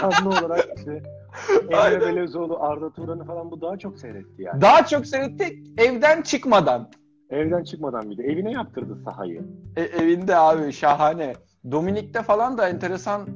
Canlı 0.01 0.29
olarak 0.29 0.67
işte. 0.77 1.03
Emre 1.69 2.01
Belezoğlu, 2.01 2.63
Arda 2.63 2.89
Turan'ı 2.93 3.25
falan 3.25 3.51
bu 3.51 3.61
daha 3.61 3.77
çok 3.77 3.99
seyretti 3.99 4.41
yani. 4.41 4.61
Daha 4.61 4.85
çok 4.85 5.05
seyretti 5.05 5.63
evden 5.77 6.21
çıkmadan. 6.21 6.89
Evden 7.29 7.63
çıkmadan 7.63 8.10
bir 8.10 8.17
de 8.17 8.24
evine 8.24 8.51
yaptırdı 8.51 8.98
sahayı. 9.05 9.43
E, 9.75 9.81
evinde 9.81 10.36
abi 10.36 10.74
şahane. 10.74 11.34
Dominik'te 11.72 12.22
falan 12.22 12.57
da 12.57 12.69
enteresan 12.69 13.27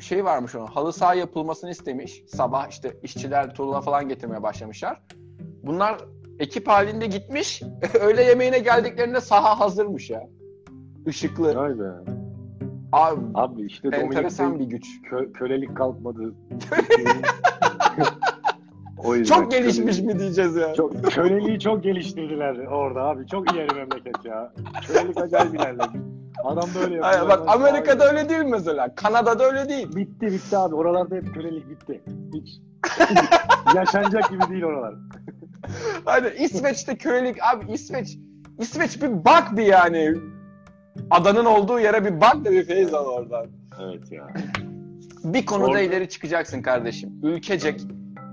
şey 0.00 0.24
varmış 0.24 0.54
onun. 0.54 0.66
Halı 0.66 0.92
saha 0.92 1.14
yapılmasını 1.14 1.70
istemiş. 1.70 2.22
Sabah 2.28 2.68
işte 2.68 2.96
işçiler 3.02 3.54
tuğla 3.54 3.80
falan 3.80 4.08
getirmeye 4.08 4.42
başlamışlar. 4.42 5.02
Bunlar 5.62 5.98
ekip 6.38 6.68
halinde 6.68 7.06
gitmiş. 7.06 7.62
Öğle 8.00 8.22
yemeğine 8.22 8.58
geldiklerinde 8.58 9.20
saha 9.20 9.60
hazırmış 9.60 10.10
ya. 10.10 10.28
Işıklı. 11.06 11.56
Vay 11.56 11.78
be. 11.78 11.90
Abi 12.92 13.20
Abi 13.34 13.66
işte 13.66 13.88
enteresan 13.88 14.58
bir 14.58 14.64
güç. 14.64 14.86
kö- 15.10 15.32
kölelik 15.32 15.76
kalkmadı. 15.76 16.34
o 19.04 19.14
yüzden 19.14 19.34
Çok 19.34 19.50
gelişmiş 19.50 19.96
kölelik- 19.96 20.04
mi 20.14 20.18
diyeceğiz 20.18 20.56
ya. 20.56 20.74
Çok, 20.74 21.04
köleliği 21.04 21.60
çok 21.60 21.82
geliştirdiler 21.82 22.56
orada 22.66 23.00
abi. 23.02 23.26
Çok 23.26 23.52
ileri 23.52 23.74
memleket 23.74 24.24
ya. 24.24 24.52
Kölelik 24.86 25.20
acayip 25.20 25.54
ilerlemiş. 25.54 26.00
Adam 26.44 26.68
böyle 26.74 26.94
yapıyor. 26.94 27.04
Aynen, 27.04 27.28
bak 27.28 27.42
Amerika'da 27.48 28.04
sahaya- 28.04 28.18
öyle 28.18 28.28
değil 28.28 28.44
mesela. 28.44 28.94
Kanada'da 28.94 29.44
öyle 29.44 29.68
değil. 29.68 29.96
Bitti 29.96 30.26
bitti 30.26 30.56
abi. 30.56 30.74
Oralarda 30.74 31.14
hep 31.16 31.34
kölelik 31.34 31.70
bitti. 31.70 32.00
Hiç 32.34 32.60
yaşanacak 33.76 34.30
gibi 34.30 34.42
değil 34.50 34.62
oralar. 34.64 34.94
Hani 36.04 36.28
İsveç'te 36.38 36.96
kölelik 36.96 37.36
abi 37.42 37.72
İsveç 37.72 38.18
İsveç 38.58 39.02
bir 39.02 39.24
bak 39.24 39.56
bir 39.56 39.62
yani. 39.62 40.14
Adanın 41.10 41.44
olduğu 41.44 41.80
yere 41.80 42.04
bir 42.04 42.20
bak 42.20 42.44
da 42.44 42.50
bir 42.50 42.64
feyiz 42.64 42.94
al 42.94 43.06
oradan. 43.06 43.46
Evet 43.82 44.12
ya. 44.12 44.26
Bir 45.24 45.46
konuda 45.46 45.66
Orada- 45.66 45.80
ileri 45.80 46.08
çıkacaksın 46.08 46.62
kardeşim. 46.62 47.10
Ülkecek. 47.22 47.80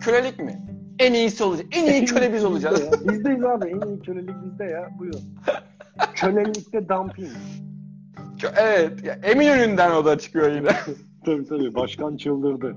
Kölelik 0.01 0.39
mi? 0.39 0.61
En 0.99 1.13
iyisi 1.13 1.43
olacak. 1.43 1.65
En 1.71 1.85
iyi 1.85 2.05
köle 2.05 2.33
biz 2.33 2.45
olacağız. 2.45 2.81
Bizde. 2.91 3.09
Bizdeyiz 3.13 3.43
abi. 3.43 3.69
En 3.69 3.87
iyi 3.87 3.99
kölelik 3.99 4.43
bizde 4.43 4.63
ya. 4.63 4.89
Buyurun. 4.99 5.21
Kölelikte 6.15 6.89
dumping. 6.89 7.31
Evet. 8.57 9.03
Ya 9.03 9.13
Eminönü'nden 9.23 9.91
o 9.91 10.05
da 10.05 10.17
çıkıyor 10.17 10.51
yine. 10.51 10.69
Tabii 11.25 11.45
tabii. 11.45 11.75
Başkan 11.75 12.17
çıldırdı. 12.17 12.75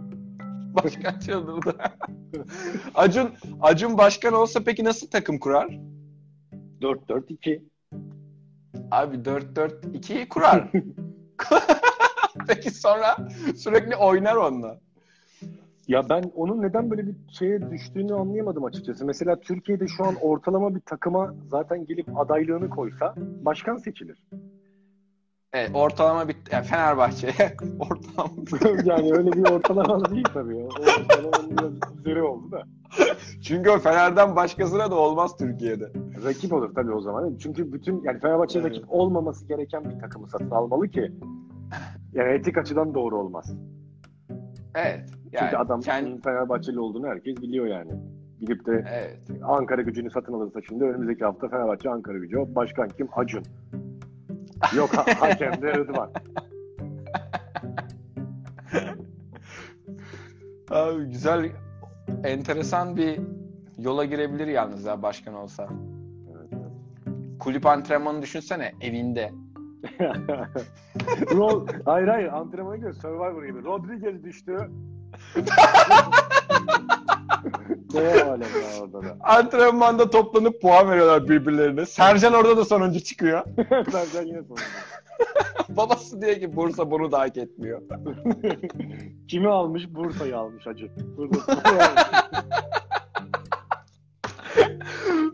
Başkan 0.82 1.18
çıldırdı. 1.18 1.76
Acun, 2.94 3.30
Acun 3.60 3.98
başkan 3.98 4.32
olsa 4.34 4.64
peki 4.64 4.84
nasıl 4.84 5.10
takım 5.10 5.38
kurar? 5.38 5.78
4-4-2. 6.80 7.62
Abi 8.90 9.16
4-4-2'yi 9.16 10.28
kurar. 10.28 10.70
peki 12.48 12.70
sonra 12.70 13.16
sürekli 13.56 13.96
oynar 13.96 14.36
onunla. 14.36 14.80
Ya 15.88 16.08
ben 16.08 16.22
onun 16.34 16.62
neden 16.62 16.90
böyle 16.90 17.06
bir 17.06 17.16
şeye 17.30 17.70
düştüğünü 17.70 18.14
anlayamadım 18.14 18.64
açıkçası. 18.64 19.04
Mesela 19.06 19.40
Türkiye'de 19.40 19.86
şu 19.88 20.04
an 20.04 20.14
ortalama 20.20 20.74
bir 20.74 20.80
takıma 20.80 21.34
zaten 21.50 21.86
gelip 21.86 22.18
adaylığını 22.20 22.70
koysa 22.70 23.14
başkan 23.44 23.76
seçilir. 23.76 24.22
Evet, 25.52 25.70
ortalama 25.74 26.28
bir 26.28 26.36
yani 26.52 26.64
Fenerbahçe 26.64 27.28
ortalama 27.80 28.36
bir- 28.36 28.84
yani 28.86 29.12
öyle 29.14 29.32
bir 29.32 29.50
ortalama 29.50 30.10
değil 30.14 30.24
tabii. 30.34 30.54
O 30.54 30.60
ortalamanın 30.68 31.50
biraz 31.58 31.72
üzeri 32.00 32.22
oldu 32.22 32.52
da. 32.52 32.62
Çünkü 33.42 33.70
o 33.70 33.78
Fener'den 33.78 34.36
başkasına 34.36 34.90
da 34.90 34.94
olmaz 34.94 35.36
Türkiye'de. 35.36 35.92
Rakip 36.24 36.52
olur 36.52 36.74
tabii 36.74 36.92
o 36.92 37.00
zaman. 37.00 37.36
Çünkü 37.38 37.72
bütün 37.72 38.02
yani 38.02 38.20
Fenerbahçe 38.20 38.58
Evet. 38.58 38.70
rakip 38.70 38.84
olmaması 38.88 39.46
gereken 39.48 39.84
bir 39.90 39.98
takımı 40.00 40.28
satın 40.28 40.50
almalı 40.50 40.88
ki 40.88 41.12
yani 42.12 42.28
etik 42.28 42.58
açıdan 42.58 42.94
doğru 42.94 43.18
olmaz. 43.18 43.54
Evet. 44.74 45.00
Çünkü 45.24 45.36
Yani 45.44 45.56
adam 45.56 45.80
kendi- 45.80 46.20
Fenerbahçeli 46.20 46.80
olduğunu 46.80 47.06
herkes 47.06 47.36
biliyor 47.36 47.66
yani. 47.66 47.92
Gidip 48.40 48.66
de 48.66 48.84
Evet. 48.92 49.42
Ankara 49.44 49.82
gücünü 49.82 50.10
satın 50.10 50.32
alırsa 50.32 50.60
şimdi 50.68 50.84
önümüzdeki 50.84 51.24
hafta 51.24 51.48
Fenerbahçe 51.48 51.90
Ankara 51.90 52.18
gücü. 52.18 52.38
O 52.38 52.54
başkan 52.54 52.88
kim? 52.88 53.08
Acun. 53.16 53.42
Yok 54.76 54.90
ha- 54.96 55.04
hakem 55.20 55.62
de 55.62 55.74
Rıdvan. 55.74 56.10
Abi 60.70 61.04
güzel, 61.04 61.50
enteresan 62.24 62.96
bir 62.96 63.20
yola 63.78 64.04
girebilir 64.04 64.46
yalnız 64.46 64.84
ya 64.84 65.02
başkan 65.02 65.34
olsa. 65.34 65.68
Evet, 66.30 66.48
evet. 66.52 67.38
Kulüp 67.38 67.66
antrenmanı 67.66 68.22
düşünsene 68.22 68.72
evinde. 68.80 69.32
Ro 71.34 71.66
hayır 71.84 72.08
hayır 72.08 72.28
antrenmana 72.28 72.76
gidiyor. 72.76 72.92
Survivor 72.92 73.44
gibi. 73.44 73.64
Rodriguez 73.64 74.24
düştü. 74.24 74.56
ne 77.94 78.22
alem 78.22 78.40
ya 78.40 78.82
orada 78.82 79.02
da. 79.02 79.16
Antrenmanda 79.20 80.10
toplanıp 80.10 80.62
puan 80.62 80.90
veriyorlar 80.90 81.28
birbirlerine. 81.28 81.86
Sercan 81.86 82.32
orada 82.32 82.56
da 82.56 82.64
sonuncu 82.64 83.00
çıkıyor. 83.00 83.44
Sercan 83.90 84.22
yine 84.26 84.42
sonunda. 84.42 84.62
Babası 85.68 86.22
diyor 86.22 86.34
ki 86.36 86.56
Bursa 86.56 86.90
bunu 86.90 87.12
da 87.12 87.18
hak 87.18 87.36
etmiyor. 87.36 87.82
Kimi 89.28 89.48
almış? 89.48 89.94
Bursa'yı 89.94 90.38
almış 90.38 90.66
hacı. 90.66 90.90
Bursa'yı 91.16 91.82
almış. 91.82 92.02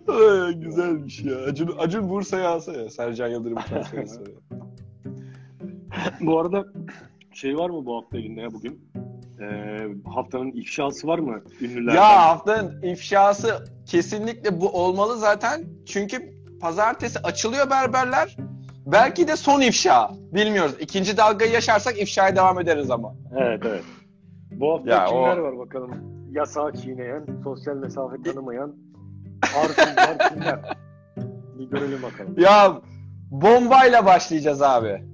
Ay, 0.08 0.54
güzelmiş 0.54 1.20
ya. 1.20 1.36
Acun, 1.36 1.74
Acun 1.78 2.10
Bursa'yı 2.10 2.48
alsa 2.48 2.72
ya. 2.72 2.90
Sercan 2.90 3.28
Yıldırım 3.28 3.58
transferi. 3.58 4.06
Bu 6.20 6.40
arada 6.40 6.64
şey 7.32 7.56
var 7.58 7.70
mı 7.70 7.86
bu 7.86 7.96
hafta 7.96 8.18
elinde 8.18 8.40
ya 8.40 8.52
bugün? 8.52 8.90
Ee, 9.40 9.86
haftanın 10.14 10.50
ifşası 10.52 11.06
var 11.06 11.18
mı 11.18 11.42
ünlülerden? 11.60 11.94
ya 11.94 12.26
haftanın 12.28 12.82
ifşası 12.82 13.64
kesinlikle 13.86 14.60
bu 14.60 14.68
olmalı 14.68 15.16
zaten. 15.18 15.64
Çünkü 15.86 16.34
pazartesi 16.60 17.18
açılıyor 17.18 17.70
berberler. 17.70 18.36
Belki 18.86 19.28
de 19.28 19.36
son 19.36 19.60
ifşa. 19.60 20.10
Bilmiyoruz. 20.32 20.74
İkinci 20.80 21.16
dalgayı 21.16 21.52
yaşarsak 21.52 22.00
ifşaya 22.00 22.36
devam 22.36 22.60
ederiz 22.60 22.90
ama. 22.90 23.14
Evet 23.38 23.62
evet. 23.66 23.82
Bu 24.50 24.72
hafta 24.72 24.90
Ya 24.90 25.04
kimler 25.06 25.36
o- 25.38 25.42
var 25.42 25.58
bakalım? 25.58 25.90
Yasağı 26.30 26.72
çiğneyen, 26.72 27.26
sosyal 27.44 27.76
mesafe 27.76 28.22
tanımayan 28.22 28.76
arsızlar 29.42 30.18
kimler? 30.30 30.76
Bir 31.58 31.64
görelim 31.70 32.02
bakalım. 32.02 32.34
Ya 32.38 32.80
bombayla 33.30 34.06
başlayacağız 34.06 34.62
abi. 34.62 35.04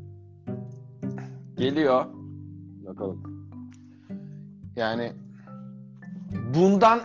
Geliyor. 1.60 2.06
Bakalım. 2.86 3.48
Yani 4.76 5.12
bundan 6.54 7.00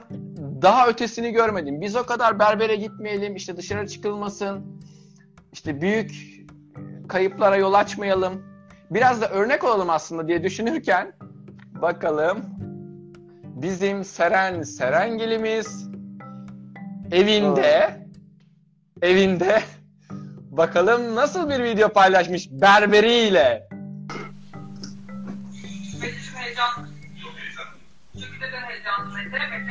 daha 0.62 0.88
ötesini 0.88 1.32
görmedim. 1.32 1.82
Biz 1.82 1.96
o 1.96 2.06
kadar 2.06 2.40
berbere 2.40 2.76
gitmeyelim, 2.76 3.36
işte 3.36 3.58
dışarı 3.58 3.88
çıkılmasın, 3.88 4.82
işte 5.54 5.82
büyük 5.82 6.12
kayıplara 7.08 7.56
yol 7.58 7.74
açmayalım. 7.74 8.42
Biraz 8.92 9.22
da 9.22 9.30
örnek 9.30 9.64
olalım 9.64 9.90
aslında 9.90 10.28
diye 10.28 10.44
düşünürken 10.44 11.14
bakalım 11.82 12.38
bizim 13.44 14.04
Seren 14.04 14.62
Serengilimiz 14.62 15.90
evinde 17.12 18.02
evinde 19.02 19.62
bakalım 20.52 21.16
nasıl 21.16 21.50
bir 21.50 21.64
video 21.64 21.90
paylaşmış 21.90 22.52
berberiyle. 22.52 23.75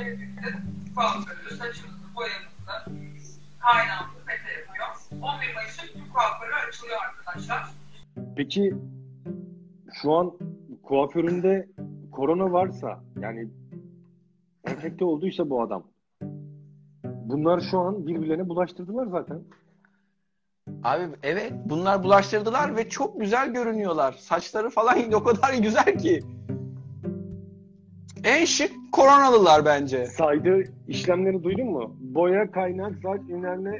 Hepimizin 0.04 0.94
kuaförü, 0.94 1.56
saçımızı, 1.56 2.14
boyamızı, 2.16 3.40
kaynağımızı 3.58 4.18
Mete 4.26 4.52
yapıyor. 4.60 4.86
11 5.22 5.54
Mayıs'ta 5.54 5.86
tüm 5.86 6.12
kuaförü 6.12 6.52
açılıyor 6.68 6.98
arkadaşlar. 7.02 7.68
Peki 8.36 8.74
şu 10.02 10.12
an 10.12 10.32
kuaföründe 10.82 11.68
korona 12.12 12.52
varsa 12.52 13.00
yani 13.20 13.48
enfekte 14.64 15.04
olduysa 15.04 15.50
bu 15.50 15.62
adam 15.62 15.84
bunlar 17.24 17.60
şu 17.60 17.78
an 17.78 18.06
birbirlerine 18.06 18.48
bulaştırdılar 18.48 19.06
zaten. 19.06 19.40
Abi 20.82 21.08
evet 21.22 21.52
bunlar 21.64 22.02
bulaştırdılar 22.02 22.76
ve 22.76 22.88
çok 22.88 23.20
güzel 23.20 23.52
görünüyorlar. 23.52 24.12
Saçları 24.12 24.70
falan 24.70 25.12
o 25.12 25.24
kadar 25.24 25.54
güzel 25.54 25.98
ki. 25.98 26.22
En 28.24 28.44
şık 28.44 28.70
koronalılar 28.92 29.64
bence. 29.64 30.06
Saydığı 30.06 30.62
işlemleri 30.88 31.42
duydun 31.42 31.66
mu? 31.66 31.96
Boya, 32.00 32.50
kaynak, 32.50 32.92
ne, 33.28 33.76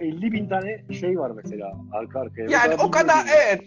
e, 0.00 0.06
50 0.06 0.32
bin 0.32 0.48
tane 0.48 0.84
şey 1.00 1.18
var 1.18 1.30
mesela 1.30 1.72
arka 1.92 2.20
arkaya. 2.20 2.46
Yani 2.50 2.74
o 2.74 2.90
kadar 2.90 3.18
bilmiyorum. 3.18 3.42
evet. 3.46 3.62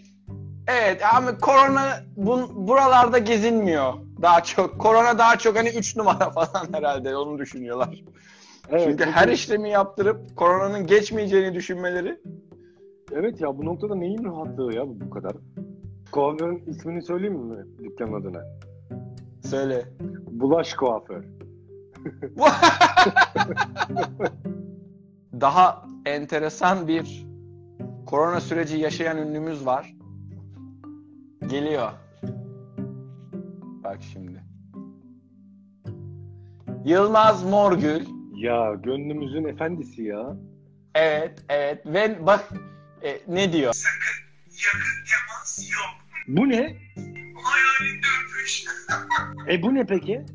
Evet 0.68 1.02
ama 1.16 1.38
korona 1.38 2.04
bun, 2.18 2.68
buralarda 2.68 3.18
gezinmiyor 3.18 3.94
daha 4.22 4.44
çok. 4.44 4.80
Korona 4.80 5.18
daha 5.18 5.38
çok 5.38 5.58
hani 5.58 5.70
3 5.70 5.96
numara 5.96 6.30
falan 6.32 6.74
herhalde 6.74 7.16
onu 7.16 7.40
düşünüyorlar. 7.40 8.04
Evet, 8.70 8.84
Çünkü 8.84 9.06
her 9.06 9.28
işlemi 9.28 9.70
yaptırıp 9.70 10.36
koronanın 10.36 10.88
geçmeyeceğini 10.88 11.54
düşünmeleri. 11.54 12.20
Evet 13.14 13.42
ya 13.42 13.58
bu 13.58 13.66
noktada 13.66 13.96
neyin 13.96 14.24
rahatlığı 14.24 14.74
ya 14.74 14.88
bu, 14.88 15.00
bu 15.02 15.10
kadar? 15.10 15.36
Kuaförün 16.12 16.64
ismini 16.68 17.02
söyleyeyim 17.02 17.36
mi 17.36 17.66
dükkanın 17.84 18.14
adına? 18.14 18.44
Söyle. 19.42 19.86
Bulaş 20.32 20.74
kuaför. 20.74 21.24
Daha 25.42 25.86
enteresan 26.06 26.88
bir 26.88 27.28
korona 28.06 28.42
süreci 28.42 28.78
yaşayan 28.78 29.18
ünlümüz 29.18 29.66
var. 29.66 29.96
Geliyor. 31.48 31.92
Bak 33.84 33.98
şimdi. 34.14 34.44
Yılmaz 36.86 37.44
Morgül. 37.44 38.06
Ya 38.36 38.74
gönlümüzün 38.74 39.44
efendisi 39.44 40.04
ya. 40.04 40.36
Evet, 40.96 41.44
evet. 41.50 41.86
Ve 41.86 42.26
bak 42.26 42.50
e, 43.04 43.20
ne 43.28 43.54
diyor? 43.54 43.74
Yakın 44.46 45.06
temas 45.10 45.72
yok. 45.72 45.90
Bu 46.28 46.50
ne? 46.50 46.78
Hayalinde 47.44 48.08
öpüş. 48.26 48.66
E 49.50 49.64
bu 49.64 49.76
ne 49.76 49.86
peki? 49.86 50.26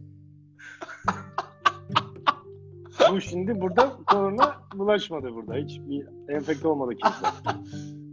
bu 3.11 3.21
şimdi 3.21 3.61
burada 3.61 3.93
korona 4.07 4.55
bulaşmadı 4.75 5.35
burada. 5.35 5.55
Hiç 5.55 5.81
bir 5.81 6.07
enfekte 6.35 6.69
olmadı 6.69 6.93
kimse. 7.03 7.27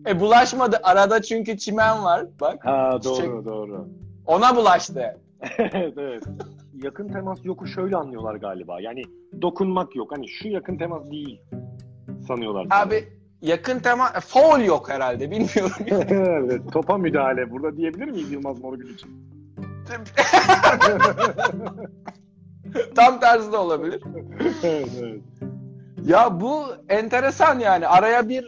E 0.07 0.19
bulaşmadı. 0.19 0.79
Arada 0.83 1.21
çünkü 1.21 1.57
çimen 1.57 2.03
var. 2.03 2.25
Bak. 2.41 2.65
Ha 2.65 2.99
doğru 3.03 3.15
Çiçek- 3.15 3.45
doğru. 3.45 3.87
Ona 4.25 4.55
bulaştı. 4.55 5.17
evet 5.57 5.93
evet. 5.97 6.23
Yakın 6.83 7.07
temas 7.07 7.45
yoku 7.45 7.67
şöyle 7.67 7.95
anlıyorlar 7.95 8.35
galiba. 8.35 8.81
Yani 8.81 9.03
dokunmak 9.41 9.95
yok. 9.95 10.11
Hani 10.11 10.27
şu 10.29 10.47
yakın 10.47 10.77
temas 10.77 11.11
değil 11.11 11.41
sanıyorlar. 12.27 12.67
Abi 12.69 13.20
yakın 13.41 13.79
tema 13.79 14.13
e, 14.17 14.19
foul 14.19 14.59
yok 14.59 14.89
herhalde. 14.89 15.31
Bilmiyorum. 15.31 15.71
evet, 16.09 16.61
topa 16.71 16.97
müdahale 16.97 17.51
burada 17.51 17.77
diyebilir 17.77 18.07
miyiz 18.07 18.31
Yılmaz 18.31 18.59
Morgül 18.59 18.93
için? 18.93 19.31
Tam 22.95 23.19
tersi 23.19 23.51
de 23.51 23.57
olabilir. 23.57 24.03
evet, 24.63 24.89
evet. 25.01 25.21
Ya 26.05 26.41
bu 26.41 26.65
enteresan 26.89 27.59
yani. 27.59 27.87
Araya 27.87 28.29
bir 28.29 28.47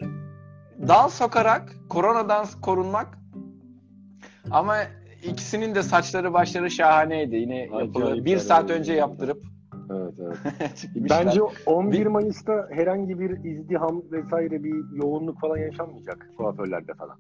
dal 0.88 1.10
sokarak 1.10 1.76
koronadan 1.90 2.46
korunmak. 2.62 3.18
Ama 4.52 4.78
ikisinin 5.24 5.76
de 5.76 5.84
saçları 5.84 6.34
başları 6.34 6.72
şahaneydi. 6.72 7.36
Yine 7.36 7.58
yapılır. 7.58 8.26
Bir 8.26 8.38
saat 8.38 8.70
yani. 8.70 8.80
önce 8.80 8.94
yaptırıp 8.94 9.53
Evet, 9.96 10.14
evet. 10.20 10.86
Bence 11.10 11.42
11 11.66 12.00
Bir- 12.00 12.06
Mayıs'ta 12.06 12.68
herhangi 12.72 13.20
bir 13.20 13.44
izdiham 13.44 14.02
vesaire 14.12 14.64
bir 14.64 14.76
yoğunluk 14.96 15.40
falan 15.40 15.58
yaşanmayacak 15.58 16.28
kuaförlerde 16.38 16.94
falan. 16.94 17.16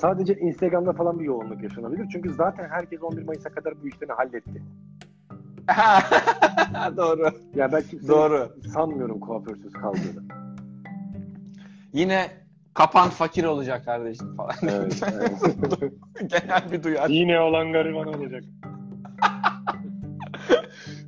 Sadece 0.00 0.34
Instagram'da 0.34 0.92
falan 0.92 1.18
bir 1.20 1.24
yoğunluk 1.24 1.62
yaşanabilir. 1.62 2.08
Çünkü 2.12 2.34
zaten 2.34 2.68
herkes 2.68 3.02
11 3.02 3.22
Mayıs'a 3.22 3.50
kadar 3.50 3.74
bu 3.82 3.88
işlerini 3.88 4.12
halletti. 4.14 4.62
Doğru. 6.96 7.30
Ya 7.54 7.72
ben 7.72 7.82
kimse 7.82 8.08
Doğru. 8.08 8.48
sanmıyorum 8.72 9.20
kuaförsüz 9.20 9.72
kaldığını. 9.72 10.22
Yine 11.92 12.30
kapan 12.74 13.10
fakir 13.10 13.44
olacak 13.44 13.84
kardeşim 13.84 14.36
falan. 14.36 14.54
Evet, 14.62 15.02
evet. 15.12 15.92
Genel 16.26 16.72
bir 16.72 16.82
duyar. 16.82 17.08
Yine 17.08 17.40
olan 17.40 17.72
gariban 17.72 18.08
olacak. 18.08 18.44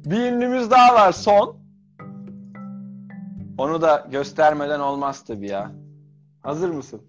Bir 0.04 0.32
ünlümüz 0.32 0.70
daha 0.70 0.94
var 0.94 1.12
son. 1.12 1.56
Onu 3.58 3.82
da 3.82 4.06
göstermeden 4.10 4.80
olmaz 4.80 5.24
tabii 5.24 5.48
ya. 5.48 5.72
Hazır 6.42 6.70
mısın? 6.70 7.02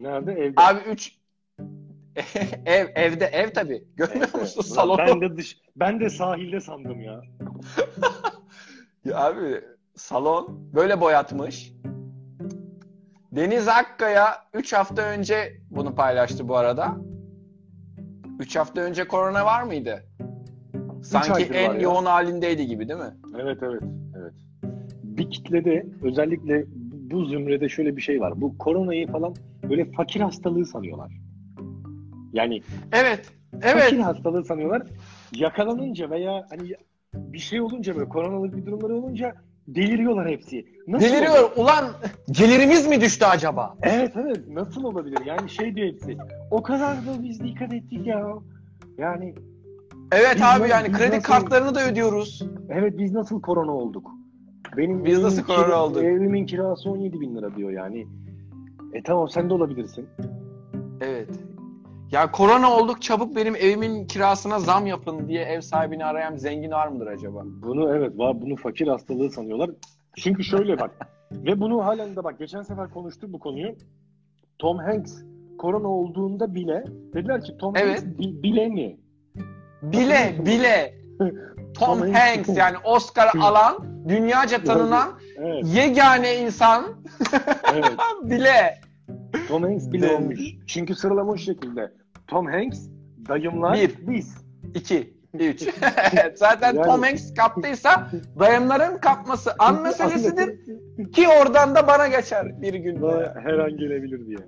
Nerede? 0.00 0.32
Evde. 0.32 0.54
Abi 0.60 0.80
3 0.90 1.18
ev 2.66 2.86
evde 2.94 3.24
ev 3.26 3.52
tabii. 3.52 3.84
Görmüyor 3.96 4.28
Evde. 4.28 4.38
musun 4.38 4.62
salonu? 4.62 4.98
Ben 4.98 5.20
de 5.20 5.36
dış, 5.36 5.58
ben 5.76 6.00
de 6.00 6.10
sahilde 6.10 6.60
sandım 6.60 7.00
ya. 7.00 7.20
Ya 9.04 9.18
abi 9.24 9.64
salon 9.96 10.70
böyle 10.74 11.00
boyatmış. 11.00 11.72
Deniz 13.32 13.68
Akkaya 13.68 14.26
3 14.54 14.72
hafta 14.72 15.02
önce 15.02 15.56
bunu 15.70 15.94
paylaştı 15.94 16.48
bu 16.48 16.56
arada. 16.56 16.96
3 18.38 18.56
hafta 18.56 18.80
önce 18.80 19.08
korona 19.08 19.44
var 19.44 19.62
mıydı? 19.62 20.04
Sanki 21.02 21.44
en 21.44 21.72
ya. 21.72 21.80
yoğun 21.80 22.04
halindeydi 22.04 22.66
gibi 22.66 22.88
değil 22.88 22.98
mi? 22.98 23.14
Evet 23.40 23.58
evet 23.62 23.82
evet. 24.18 24.32
bir 25.02 25.30
kitlede 25.30 25.86
özellikle 26.02 26.64
bu 27.10 27.24
zümrede 27.24 27.68
şöyle 27.68 27.96
bir 27.96 28.02
şey 28.02 28.20
var. 28.20 28.40
Bu 28.40 28.58
koronayı 28.58 29.06
falan 29.06 29.34
böyle 29.70 29.92
fakir 29.92 30.20
hastalığı 30.20 30.66
sanıyorlar. 30.66 31.12
Yani 32.32 32.62
Evet. 32.92 33.32
Evet. 33.62 33.82
fakir 33.82 33.98
hastalığı 33.98 34.44
sanıyorlar. 34.44 34.82
Yakalanınca 35.36 36.10
veya 36.10 36.46
hani 36.50 36.74
bir 37.14 37.38
şey 37.38 37.60
olunca 37.60 37.96
böyle 37.96 38.08
koronalık 38.08 38.56
bir 38.56 38.66
durumları 38.66 38.94
olunca 38.94 39.34
deliriyorlar 39.74 40.28
hepsi. 40.28 40.66
Nasıl 40.88 41.06
olur? 41.06 41.14
Deliriyor. 41.14 41.50
Ulan 41.56 41.84
gelirimiz 42.30 42.86
mi 42.86 43.00
düştü 43.00 43.24
acaba? 43.24 43.76
Evet 43.82 44.12
evet 44.16 44.48
nasıl 44.48 44.84
olabilir? 44.84 45.18
Yani 45.26 45.50
şey 45.50 45.74
diyor 45.74 45.88
hepsi. 45.92 46.16
O 46.50 46.62
kadar 46.62 46.96
da 46.96 47.22
biz 47.22 47.40
dikkat 47.40 47.72
ettik 47.72 48.06
ya. 48.06 48.28
Yani 48.98 49.34
Evet 50.12 50.34
Biz 50.36 50.42
abi 50.42 50.68
yani 50.70 50.92
kredi 50.92 51.10
nasıl- 51.16 51.22
kartlarını 51.22 51.74
da 51.74 51.90
ödüyoruz. 51.90 52.42
evet 52.70 52.98
biz 52.98 53.12
nasıl 53.12 53.40
korona 53.40 53.72
olduk? 53.72 54.10
Benim 54.76 55.04
Biz 55.04 55.22
nasıl 55.22 55.42
korona 55.42 55.62
kira- 55.66 55.82
olduk? 55.82 56.02
Evimin 56.02 56.46
kirası 56.46 56.90
17 56.90 57.20
bin 57.20 57.36
lira 57.36 57.56
diyor 57.56 57.70
yani. 57.70 58.06
E 58.92 59.02
tamam 59.02 59.28
sen 59.28 59.50
de 59.50 59.54
olabilirsin. 59.54 60.06
Evet. 61.00 61.28
Ya 62.12 62.30
korona 62.32 62.70
olduk 62.76 63.02
çabuk 63.02 63.36
benim 63.36 63.56
evimin 63.56 64.06
kirasına 64.06 64.58
zam 64.60 64.86
yapın 64.86 65.28
diye 65.28 65.42
ev 65.44 65.60
sahibini 65.60 66.04
arayan 66.04 66.36
zengin 66.36 66.70
var 66.70 66.88
mıdır 66.88 67.06
acaba? 67.06 67.42
Bunu 67.44 67.96
evet 67.96 68.18
var 68.18 68.40
bunu 68.42 68.56
fakir 68.56 68.88
hastalığı 68.88 69.30
sanıyorlar. 69.30 69.70
Çünkü 70.16 70.44
şöyle 70.44 70.78
bak 70.80 70.90
ve 71.32 71.60
bunu 71.60 71.84
halen 71.84 72.16
de 72.16 72.24
bak 72.24 72.38
geçen 72.38 72.62
sefer 72.62 72.90
konuştuk 72.90 73.32
bu 73.32 73.38
konuyu. 73.38 73.74
Tom 74.58 74.78
Hanks 74.78 75.22
korona 75.58 75.88
olduğunda 75.88 76.54
bile 76.54 76.84
dediler 77.14 77.44
ki 77.44 77.56
Tom 77.60 77.74
Evet. 77.76 78.02
Hanks 78.02 78.18
bi- 78.18 78.42
bile 78.42 78.68
mi? 78.68 78.96
Bile 79.82 80.36
bile 80.46 80.94
Tom 81.74 81.98
Tom 81.98 82.00
Hanks. 82.00 82.18
Hanks 82.18 82.56
yani 82.56 82.76
Oscar 82.84 83.30
alan 83.40 83.76
dünyaca 84.08 84.64
tanınan 84.64 85.08
Evet, 85.36 85.64
yegane 85.74 86.36
insan 86.36 86.84
evet. 87.74 87.92
bile. 88.22 88.80
Tom 89.48 89.62
Hanks 89.62 89.92
bile 89.92 90.08
Ben- 90.08 90.14
olmuş. 90.22 90.40
Çünkü 90.66 90.94
sıralama 90.94 91.36
şu 91.36 91.42
şekilde. 91.42 91.92
Tom 92.26 92.46
Hanks, 92.46 92.78
dayımlar, 93.28 93.74
Bir. 93.74 93.94
biz. 94.08 94.38
2, 94.74 95.14
3. 95.34 95.68
Evet, 96.12 96.38
Zaten 96.38 96.74
Yani- 96.74 96.86
Tom 96.86 97.02
Hanks 97.02 97.34
kaptıysa 97.34 98.10
dayımların 98.38 98.98
kapması 98.98 99.50
an 99.58 99.82
meselesidir 99.82 100.58
ki 101.12 101.26
oradan 101.42 101.74
da 101.74 101.86
bana 101.86 102.08
geçer 102.08 102.62
bir 102.62 102.74
gün. 102.74 102.96
Her 103.42 103.58
an 103.58 103.76
gelebilir 103.76 104.26
diye. 104.26 104.38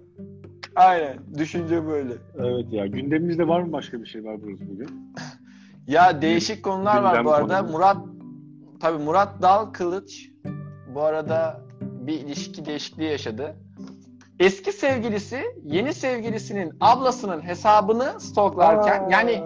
Aynen. 0.77 1.17
Düşünce 1.39 1.87
böyle. 1.87 2.13
Evet 2.39 2.67
ya 2.73 2.87
gündemimizde 2.87 3.49
var 3.49 3.61
mı 3.63 3.73
başka 3.73 4.01
bir 4.01 4.07
şey 4.07 4.25
var 4.25 4.43
Bruce 4.43 4.65
bugün? 4.71 4.89
Ya 5.87 6.23
değişik 6.23 6.63
konular 6.63 7.03
var 7.03 7.11
gündem 7.11 7.25
bu 7.25 7.33
arada. 7.33 7.57
konumuz. 7.59 7.73
Murat 7.73 7.97
tabii 8.81 9.03
Murat 9.05 9.43
Dal 9.43 9.67
Kılıç 9.67 10.31
bu 10.95 11.03
arada 11.03 11.61
bir 11.81 12.13
ilişki 12.13 12.65
değişikliği 12.65 13.11
yaşadı. 13.11 13.57
Eski 14.41 14.73
sevgilisi 14.73 15.41
yeni 15.65 15.95
sevgilisinin 15.95 16.73
ablasının 16.81 17.41
hesabını 17.43 18.21
stoklarken 18.21 19.01
Aa, 19.05 19.09
yani 19.11 19.43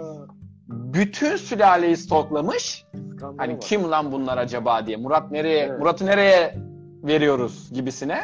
bütün 0.69 1.35
sülaleyi 1.35 1.97
stoklamış. 1.97 2.85
skandala 3.17 3.33
Hani 3.37 3.53
bak. 3.53 3.61
kim 3.61 3.91
lan 3.91 4.11
bunlar 4.11 4.37
acaba 4.37 4.87
diye. 4.87 4.97
Murat 4.97 5.31
nereye 5.31 5.63
Evet. 5.65 5.79
Murat'ı 5.79 6.05
nereye 6.05 6.55
veriyoruz 7.03 7.69
gibisine. 7.73 8.21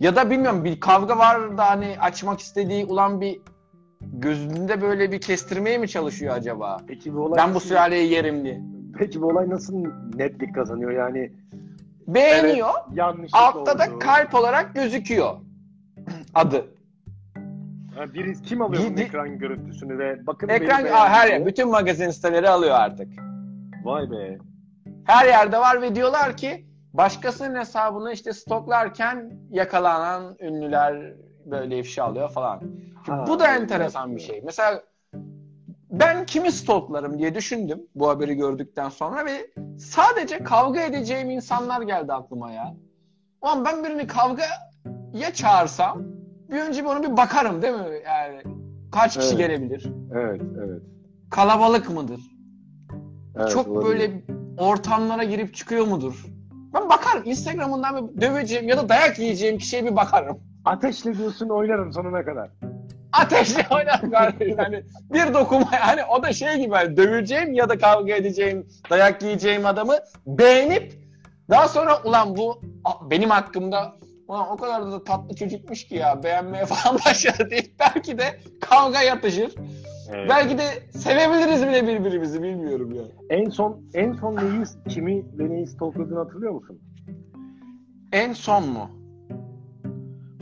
Ya 0.00 0.16
da 0.16 0.30
bilmiyorum 0.30 0.64
bir 0.64 0.80
kavga 0.80 1.18
var 1.18 1.58
da 1.58 1.70
hani 1.70 1.96
açmak 2.00 2.40
istediği 2.40 2.84
ulan 2.84 3.20
bir 3.20 3.40
gözünde 4.00 4.82
böyle 4.82 5.12
bir 5.12 5.20
kestirmeye 5.20 5.78
mi 5.78 5.88
çalışıyor 5.88 6.36
acaba? 6.36 6.76
Peki 6.88 7.14
bu 7.14 7.20
olay 7.20 7.38
Ben 7.38 7.54
bu 7.54 7.60
sülaleyi 7.60 8.12
yerim 8.12 8.44
diye. 8.44 8.60
Peki 8.98 9.22
bu 9.22 9.26
olay 9.26 9.50
nasıl 9.50 9.74
netlik 10.14 10.54
kazanıyor 10.54 10.90
yani? 10.90 11.32
Beğeniyor. 12.06 12.70
Yanlışlık 12.92 13.40
altta 13.40 13.78
da 13.78 13.84
oldu. 13.84 13.98
kalp 13.98 14.34
olarak 14.34 14.74
gözüküyor. 14.74 15.45
Adı. 16.36 16.64
Ha, 17.94 18.04
kim 18.44 18.62
alıyor 18.62 18.96
bir- 18.96 19.02
ekran 19.02 19.38
görüntüsünü 19.38 19.98
ve 19.98 20.26
bakın 20.26 20.48
Ekran 20.48 20.84
Aa, 20.84 21.08
her 21.08 21.26
beğendi 21.28 21.40
yer. 21.40 21.46
Bütün 21.46 21.70
magazin 21.70 22.10
siteleri 22.10 22.48
alıyor 22.48 22.74
artık. 22.74 23.08
Vay 23.84 24.10
be. 24.10 24.38
Her 25.04 25.26
yerde 25.26 25.58
var 25.58 25.82
ve 25.82 25.94
diyorlar 25.94 26.36
ki 26.36 26.66
başkasının 26.92 27.58
hesabını 27.58 28.12
işte 28.12 28.32
stoklarken 28.32 29.32
yakalanan 29.50 30.36
ünlüler 30.40 31.12
böyle 31.44 31.78
ifşa 31.78 32.04
alıyor 32.04 32.30
falan. 32.30 32.60
Ha, 33.06 33.24
Bu 33.28 33.38
da 33.40 33.56
enteresan 33.56 34.16
bir 34.16 34.20
şey. 34.20 34.42
Mesela 34.44 34.82
ben 35.90 36.26
kimi 36.26 36.52
stoklarım 36.52 37.18
diye 37.18 37.34
düşündüm 37.34 37.80
bu 37.94 38.08
haberi 38.08 38.34
gördükten 38.34 38.88
sonra 38.88 39.24
ve 39.26 39.50
sadece 39.78 40.44
kavga 40.44 40.80
edeceğim 40.80 41.30
insanlar 41.30 41.82
geldi 41.82 42.12
aklıma 42.12 42.52
ya. 42.52 42.74
Ulan 43.42 43.64
ben 43.64 43.84
birini 43.84 44.06
kavgaya 44.06 45.32
çağırsam 45.34 46.02
bir 46.50 46.60
önce 46.60 46.84
bir 46.84 46.88
ona 46.88 47.02
bir 47.02 47.16
bakarım 47.16 47.62
değil 47.62 47.74
mi? 47.74 48.00
Yani 48.06 48.42
kaç 48.92 49.16
kişi 49.18 49.28
Evet. 49.28 49.38
gelebilir? 49.38 49.86
Evet, 50.14 50.40
evet. 50.66 50.82
Kalabalık 51.30 51.90
mıdır? 51.90 52.20
evet 53.36 53.50
Çok 53.50 53.68
olabilir. 53.68 53.88
böyle 53.88 54.22
ortamlara 54.58 55.24
girip 55.24 55.54
çıkıyor 55.54 55.86
mudur? 55.86 56.26
Ben 56.74 56.88
bakarım. 56.88 57.22
Instagram'ından 57.24 58.08
bir 58.16 58.20
döveceğim 58.20 58.68
ya 58.68 58.76
da 58.78 58.88
dayak 58.88 59.18
yiyeceğim 59.18 59.58
kişiye 59.58 59.84
bir 59.84 59.96
bakarım. 59.96 60.38
Ateşle 60.64 61.18
diyorsun 61.18 61.48
oynarım 61.48 61.92
sonuna 61.92 62.24
kadar. 62.24 62.50
Ateşle 63.12 63.66
oynar 63.70 64.10
kardeşim. 64.10 64.56
Yani 64.58 64.82
bir 65.12 65.34
dokuma 65.34 65.70
yani 65.86 66.00
o 66.04 66.22
da 66.22 66.32
şey 66.32 66.56
gibi 66.58 66.74
hani 66.74 66.96
döveceğim 66.96 67.52
ya 67.52 67.68
da 67.68 67.78
kavga 67.78 68.14
edeceğim, 68.14 68.66
dayak 68.90 69.22
yiyeceğim 69.22 69.66
adamı 69.66 69.94
beğenip 70.26 70.92
daha 71.50 71.68
sonra 71.68 72.02
ulan 72.04 72.36
bu 72.36 72.60
benim 73.10 73.30
hakkımda 73.30 73.92
ulan 74.28 74.50
o 74.50 74.56
kadar 74.56 74.92
da 74.92 75.04
tatlı 75.04 75.36
çocukmuş 75.36 75.84
ki 75.84 75.94
ya 75.94 76.22
beğenmeye 76.22 76.66
falan 76.66 76.98
başladı 77.06 77.50
deyip 77.50 77.72
belki 77.80 78.18
de 78.18 78.40
kavga 78.60 79.02
yatışır. 79.02 79.54
Evet. 80.10 80.30
Belki 80.30 80.58
de 80.58 80.64
sevebiliriz 80.98 81.62
bile 81.62 81.86
birbirimizi 81.86 82.42
bilmiyorum 82.42 82.94
ya. 82.94 83.02
En 83.30 83.50
son 83.50 83.80
en 83.94 84.12
son 84.12 84.36
neyi 84.36 84.64
kimi 84.88 85.38
ve 85.38 85.50
neyi 85.50 85.66
stalkladığını 85.66 86.18
hatırlıyor 86.18 86.52
musun? 86.52 86.80
En 88.12 88.32
son 88.32 88.68
mu? 88.68 88.90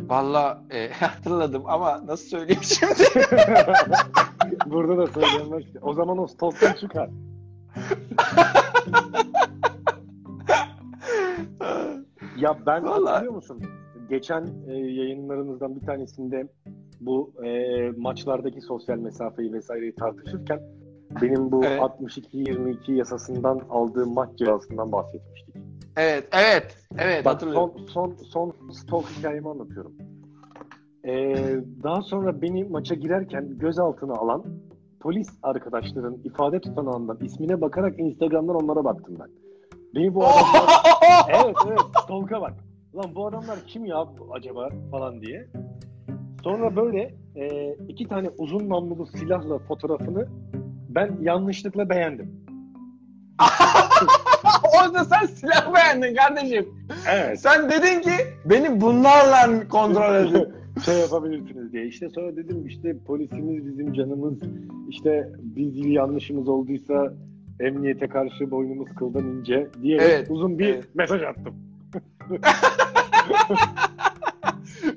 Valla 0.08 0.62
e, 0.70 0.88
hatırladım 1.00 1.62
ama 1.66 2.06
nasıl 2.06 2.26
söyleyeyim 2.26 2.62
şimdi? 2.62 3.04
Burada 4.66 4.98
da 4.98 5.06
söyleyemez. 5.06 5.64
O 5.82 5.94
zaman 5.94 6.18
o 6.18 6.26
stalktan 6.26 6.72
çıkar. 6.72 7.10
Ya 12.38 12.58
ben 12.66 12.84
Vallahi. 12.84 13.04
hatırlıyor 13.10 13.34
musun? 13.34 13.62
Geçen 14.10 14.46
e, 14.68 14.72
yayınlarımızdan 14.72 15.76
bir 15.76 15.86
tanesinde 15.86 16.48
bu 17.00 17.32
e, 17.44 17.90
maçlardaki 17.96 18.60
sosyal 18.60 18.98
mesafeyi 18.98 19.52
vesaireyi 19.52 19.94
tartışırken 19.94 20.60
benim 21.22 21.52
bu 21.52 21.64
Evet. 21.64 21.80
62-22 21.80 22.92
yasasından 22.92 23.60
aldığım 23.70 24.14
maç 24.14 24.28
cezasından 24.38 24.92
bahsetmiştik. 24.92 25.54
evet, 25.96 26.28
evet, 26.32 26.76
evet 26.98 27.24
Bak 27.24 27.34
hatırlıyorum. 27.34 27.72
son, 27.88 28.12
son, 28.12 28.16
son 28.32 28.70
stalk 28.70 29.04
hikayemi 29.18 29.48
anlatıyorum. 29.48 29.92
Ee, 31.06 31.56
daha 31.82 32.02
sonra 32.02 32.42
beni 32.42 32.64
maça 32.64 32.94
girerken 32.94 33.58
gözaltına 33.58 34.14
alan 34.14 34.44
polis 35.00 35.28
arkadaşların 35.42 36.18
ifade 36.24 36.60
tutanağından 36.60 37.18
ismine 37.22 37.60
bakarak 37.60 37.98
Instagram'dan 37.98 38.56
onlara 38.56 38.84
baktım 38.84 39.16
ben. 39.20 39.28
Beni 39.94 40.14
bu 40.14 40.24
adamlar... 40.26 40.84
evet 41.28 41.56
evet 41.68 41.80
stalk'a 42.04 42.40
bak. 42.40 42.52
Lan 42.96 43.14
bu 43.14 43.26
adamlar 43.26 43.58
kim 43.66 43.86
ya 43.86 44.06
acaba 44.32 44.68
falan 44.90 45.20
diye. 45.22 45.48
Sonra 46.44 46.76
böyle 46.76 47.14
e, 47.36 47.74
iki 47.88 48.08
tane 48.08 48.28
uzun 48.38 48.68
namlulu 48.68 49.06
silahla 49.06 49.58
fotoğrafını 49.58 50.28
ben 50.88 51.16
yanlışlıkla 51.20 51.88
beğendim. 51.88 52.44
Orada 54.80 55.04
sen 55.04 55.26
silah 55.26 55.74
beğendin 55.74 56.14
kardeşim. 56.16 56.68
Evet. 57.12 57.40
Sen 57.40 57.70
dedin 57.70 58.00
ki 58.00 58.10
beni 58.44 58.80
bunlarla 58.80 59.68
kontrol 59.68 60.14
edin. 60.26 60.48
şey 60.84 60.98
yapabilirsiniz 60.98 61.72
diye. 61.72 61.86
İşte 61.86 62.08
sonra 62.10 62.36
dedim 62.36 62.66
işte 62.66 62.96
polisimiz 63.06 63.66
bizim 63.66 63.92
canımız. 63.92 64.38
İşte 64.88 65.28
biz 65.38 65.86
yanlışımız 65.86 66.48
olduysa 66.48 67.12
emniyete 67.60 68.08
karşı 68.08 68.50
boynumuz 68.50 68.94
kıldan 68.94 69.24
ince 69.26 69.68
diye 69.82 69.98
Evet, 69.98 70.30
uzun 70.30 70.58
bir 70.58 70.74
evet. 70.74 70.94
mesaj 70.94 71.22
attım. 71.22 71.54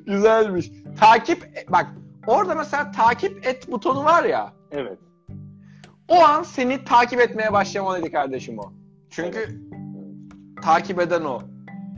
Güzelmiş. 0.06 0.72
Takip 1.00 1.66
bak 1.70 1.86
orada 2.28 2.56
mesela 2.56 2.92
takip 2.92 3.48
et 3.48 3.72
butonu 3.72 4.04
var 4.04 4.24
ya. 4.24 4.54
Evet. 4.72 4.98
O 6.08 6.16
an 6.16 6.44
seni 6.44 6.84
takip 6.84 7.20
etmeye 7.20 7.54
başlamalıydı 7.54 8.12
kardeşim 8.12 8.60
o. 8.60 8.72
Çünkü 9.10 9.40
takip 10.64 11.00
eden 11.02 11.22
o. 11.22 11.40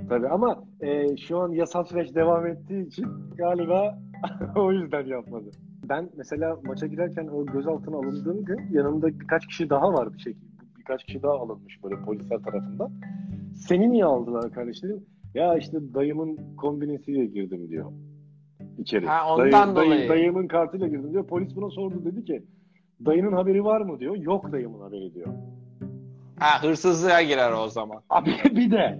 Tabii 0.10 0.28
ama 0.28 0.64
e, 0.82 1.18
şu 1.18 1.40
an 1.40 1.52
yasal 1.52 1.84
süreç 1.84 2.16
devam 2.16 2.48
ettiği 2.48 2.88
için 2.88 3.08
galiba 3.38 4.00
o 4.56 4.72
yüzden 4.72 5.06
yapmadı. 5.06 5.52
Ben 5.90 6.10
mesela 6.18 6.58
maça 6.66 6.88
girerken 6.88 7.28
o 7.28 7.46
gözaltına 7.46 7.98
alındığım 7.98 8.46
gün 8.46 8.60
yanımda 8.72 9.08
birkaç 9.20 9.48
kişi 9.48 9.70
daha 9.70 9.94
vardı 9.94 10.16
şekil. 10.24 10.49
Birkaç 10.80 11.04
kişi 11.04 11.24
daha 11.24 11.34
alınmış 11.34 11.84
böyle 11.84 11.96
polisler 12.02 12.38
tarafından. 12.38 12.92
Seni 13.56 13.92
niye 13.92 14.06
aldılar 14.06 14.52
kardeşlerim? 14.52 15.06
Ya 15.34 15.58
işte 15.58 15.78
dayımın 15.94 16.56
kombinesiyle 16.58 17.26
girdim 17.26 17.70
diyor. 17.70 17.92
İçeri. 18.78 19.06
Ha, 19.06 19.36
ondan 19.36 19.76
dolayı. 19.76 20.10
dayımın 20.10 20.48
kartıyla 20.48 20.88
girdim 20.88 21.12
diyor. 21.12 21.28
Polis 21.28 21.56
buna 21.56 21.70
sordu 21.70 22.06
dedi 22.06 22.26
ki 22.26 22.44
dayının 23.06 23.34
haberi 23.34 23.64
var 23.64 23.82
mı 23.82 24.00
diyor. 24.00 24.16
Yok 24.16 24.52
dayımın 24.52 24.82
haberi 24.82 25.14
diyor. 25.14 25.28
Ha 26.40 26.64
hırsızlığa 26.64 27.22
girer 27.22 27.52
o 27.52 27.68
zaman. 27.68 28.02
Abi 28.10 28.30
bir 28.56 28.72
de 28.72 29.00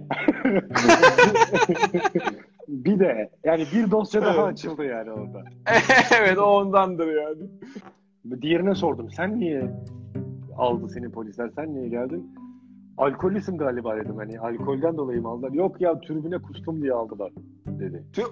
bir 2.68 2.98
de 2.98 3.30
yani 3.44 3.64
bir 3.74 3.90
dosya 3.90 4.22
daha 4.22 4.44
açıldı 4.44 4.84
yani 4.84 5.10
orada. 5.10 5.42
evet 6.20 6.38
o 6.38 6.42
ondandır 6.42 7.14
yani. 7.14 7.42
Diğerine 8.42 8.74
sordum. 8.74 9.10
Sen 9.10 9.40
niye 9.40 9.70
aldı 10.60 10.88
seni 10.88 11.10
polisler? 11.10 11.50
Sen 11.56 11.74
niye 11.74 11.88
geldin? 11.88 12.34
Alkollüsün 12.96 13.58
galiba 13.58 13.96
dedim. 13.96 14.16
Hani 14.16 14.40
alkolden 14.40 14.96
dolayı 14.96 15.22
mı 15.22 15.28
aldılar? 15.28 15.52
Yok 15.52 15.80
ya 15.80 16.00
tribüne 16.00 16.38
kustum 16.38 16.82
diye 16.82 16.92
aldılar 16.92 17.32
dedi. 17.66 18.04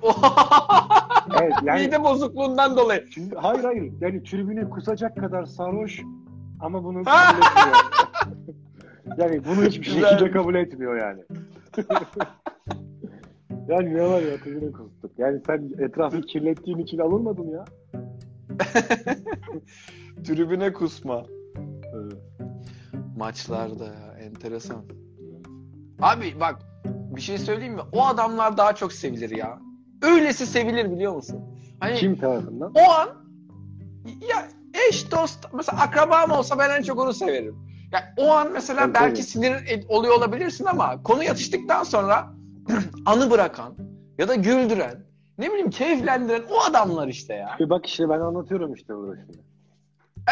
Evet 1.43 1.53
yani 1.65 1.87
Mide 1.87 2.05
bozukluğundan 2.05 2.77
dolayı. 2.77 3.07
Şimdi, 3.11 3.35
hayır 3.35 3.65
hayır. 3.65 3.93
Yani 4.01 4.23
tribüne 4.23 4.71
kusacak 4.71 5.17
kadar 5.17 5.45
sarhoş 5.45 6.03
ama 6.61 6.85
bunu 6.85 7.05
kabul 7.05 7.39
etmiyor. 7.39 7.77
yani 9.19 9.45
bunu 9.45 9.65
hiçbir 9.65 9.85
şekilde 9.85 10.31
kabul 10.31 10.55
etmiyor 10.55 10.97
yani. 10.97 11.23
yani 13.69 13.95
ne 13.95 14.03
var 14.03 14.23
ya 14.23 14.37
tribüne 14.37 14.73
kustuk. 14.73 15.11
Yani 15.19 15.41
sen 15.47 15.71
etrafı 15.79 16.21
kirlettiğin 16.21 16.79
için 16.79 16.99
alınmadın 16.99 17.49
ya. 17.49 17.65
Tribüne 20.25 20.73
kusma. 20.73 21.25
Maçlarda 23.19 23.85
ya 23.85 24.15
enteresan. 24.21 24.85
Abi 26.01 26.35
bak 26.41 26.59
bir 26.85 27.21
şey 27.21 27.39
söyleyeyim 27.39 27.75
mi? 27.75 27.81
O 27.93 28.07
adamlar 28.07 28.57
daha 28.57 28.75
çok 28.75 28.93
sevilir 28.93 29.31
ya. 29.37 29.59
Öylesi 30.03 30.47
sevilir 30.47 30.91
biliyor 30.93 31.15
musun? 31.15 31.41
Hani 31.81 31.95
Kim 31.95 32.17
tarafından? 32.17 32.73
o 32.75 32.91
an 32.91 33.09
ya 34.29 34.49
eş 34.89 35.13
dost 35.13 35.47
mesela 35.53 35.83
akrabam 35.83 36.31
olsa 36.31 36.59
ben 36.59 36.71
en 36.79 36.83
çok 36.83 36.99
onu 36.99 37.13
severim. 37.13 37.57
Ya 37.93 38.15
o 38.19 38.33
an 38.33 38.53
mesela 38.53 38.81
Tabii, 38.81 38.95
belki 38.95 39.15
tabii. 39.15 39.23
sinir 39.23 39.85
oluyor 39.89 40.15
olabilirsin 40.15 40.65
ama 40.65 41.03
konu 41.03 41.25
yatıştıktan 41.25 41.83
sonra 41.83 42.35
anı 43.07 43.31
bırakan 43.31 43.75
ya 44.19 44.29
da 44.29 44.35
güldüren 44.35 45.07
ne 45.39 45.49
bileyim 45.51 45.71
keyiflendiren 45.71 46.43
o 46.51 46.61
adamlar 46.71 47.09
işte 47.09 47.35
ya. 47.35 47.57
Bir 47.61 47.71
bak 47.71 47.87
işte 47.87 48.09
ben 48.09 48.21
anlatıyorum 48.21 48.75
işte 48.75 48.95
burada 48.97 49.17
şimdi. 49.17 49.39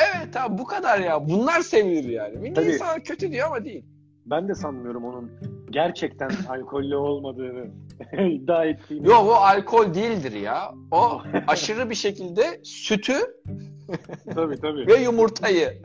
Evet 0.01 0.37
abi 0.37 0.59
bu 0.59 0.65
kadar 0.65 0.99
ya. 0.99 1.29
Bunlar 1.29 1.61
sevilir 1.61 2.09
yani. 2.09 2.37
Milli 2.39 2.55
Tabii. 2.55 2.67
insan 2.73 3.01
kötü 3.03 3.33
diyor 3.33 3.47
ama 3.47 3.65
değil. 3.65 3.85
Ben 4.27 4.49
de 4.49 4.55
sanmıyorum 4.55 5.05
onun 5.05 5.31
gerçekten 5.71 6.31
alkollü 6.49 6.97
olmadığını 6.97 7.67
iddia 8.31 8.65
ettiğini. 8.65 9.07
Yok 9.09 9.27
o 9.29 9.33
alkol 9.35 9.95
değildir 9.95 10.33
ya. 10.33 10.75
O 10.91 11.23
aşırı 11.47 11.91
bir 11.91 11.95
şekilde 11.95 12.61
sütü 12.65 13.15
Tabii 14.35 14.61
tabii. 14.61 14.87
ve 14.87 14.95
yumurtayı. 14.97 15.83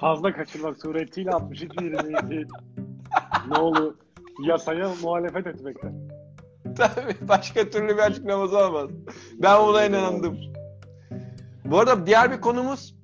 Fazla 0.00 0.32
kaçırmak 0.32 0.76
suretiyle 0.82 1.30
62 1.30 1.84
22 1.84 2.46
ne 3.50 3.58
olur 3.58 3.94
yasaya 4.46 4.90
muhalefet 5.02 5.46
etmekten. 5.46 5.94
Tabii 6.76 7.28
başka 7.28 7.70
türlü 7.70 7.88
bir 7.88 8.02
açıklaması 8.02 8.58
olmaz. 8.58 8.90
Ben 9.42 9.66
buna 9.66 9.84
inandım. 9.84 10.38
Bu 11.64 11.78
arada 11.78 12.06
diğer 12.06 12.32
bir 12.32 12.40
konumuz 12.40 12.94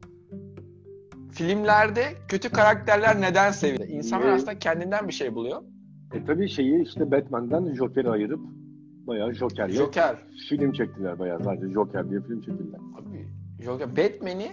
filmlerde 1.32 2.02
kötü 2.28 2.48
karakterler 2.48 3.20
neden 3.20 3.50
sevilir? 3.50 3.88
İnsanlar 3.88 4.26
Ne? 4.26 4.32
aslında 4.32 4.58
kendinden 4.58 5.08
bir 5.08 5.12
şey 5.12 5.34
buluyor. 5.34 5.62
E 6.14 6.24
tabii 6.24 6.48
şeyi 6.48 6.82
işte 6.82 7.10
Batman'den 7.10 7.74
Joker'i 7.74 8.10
ayırıp 8.10 8.40
bayağı 9.06 9.34
Joker'le 9.34 9.70
Joker. 9.72 10.16
film 10.48 10.72
çektiler 10.72 11.18
bayağı 11.18 11.44
sadece 11.44 11.68
Joker 11.72 12.10
diye 12.10 12.20
film 12.20 12.40
çektiler. 12.40 12.80
Abi, 12.98 13.26
Joker. 13.64 13.96
Batman'i 13.96 14.52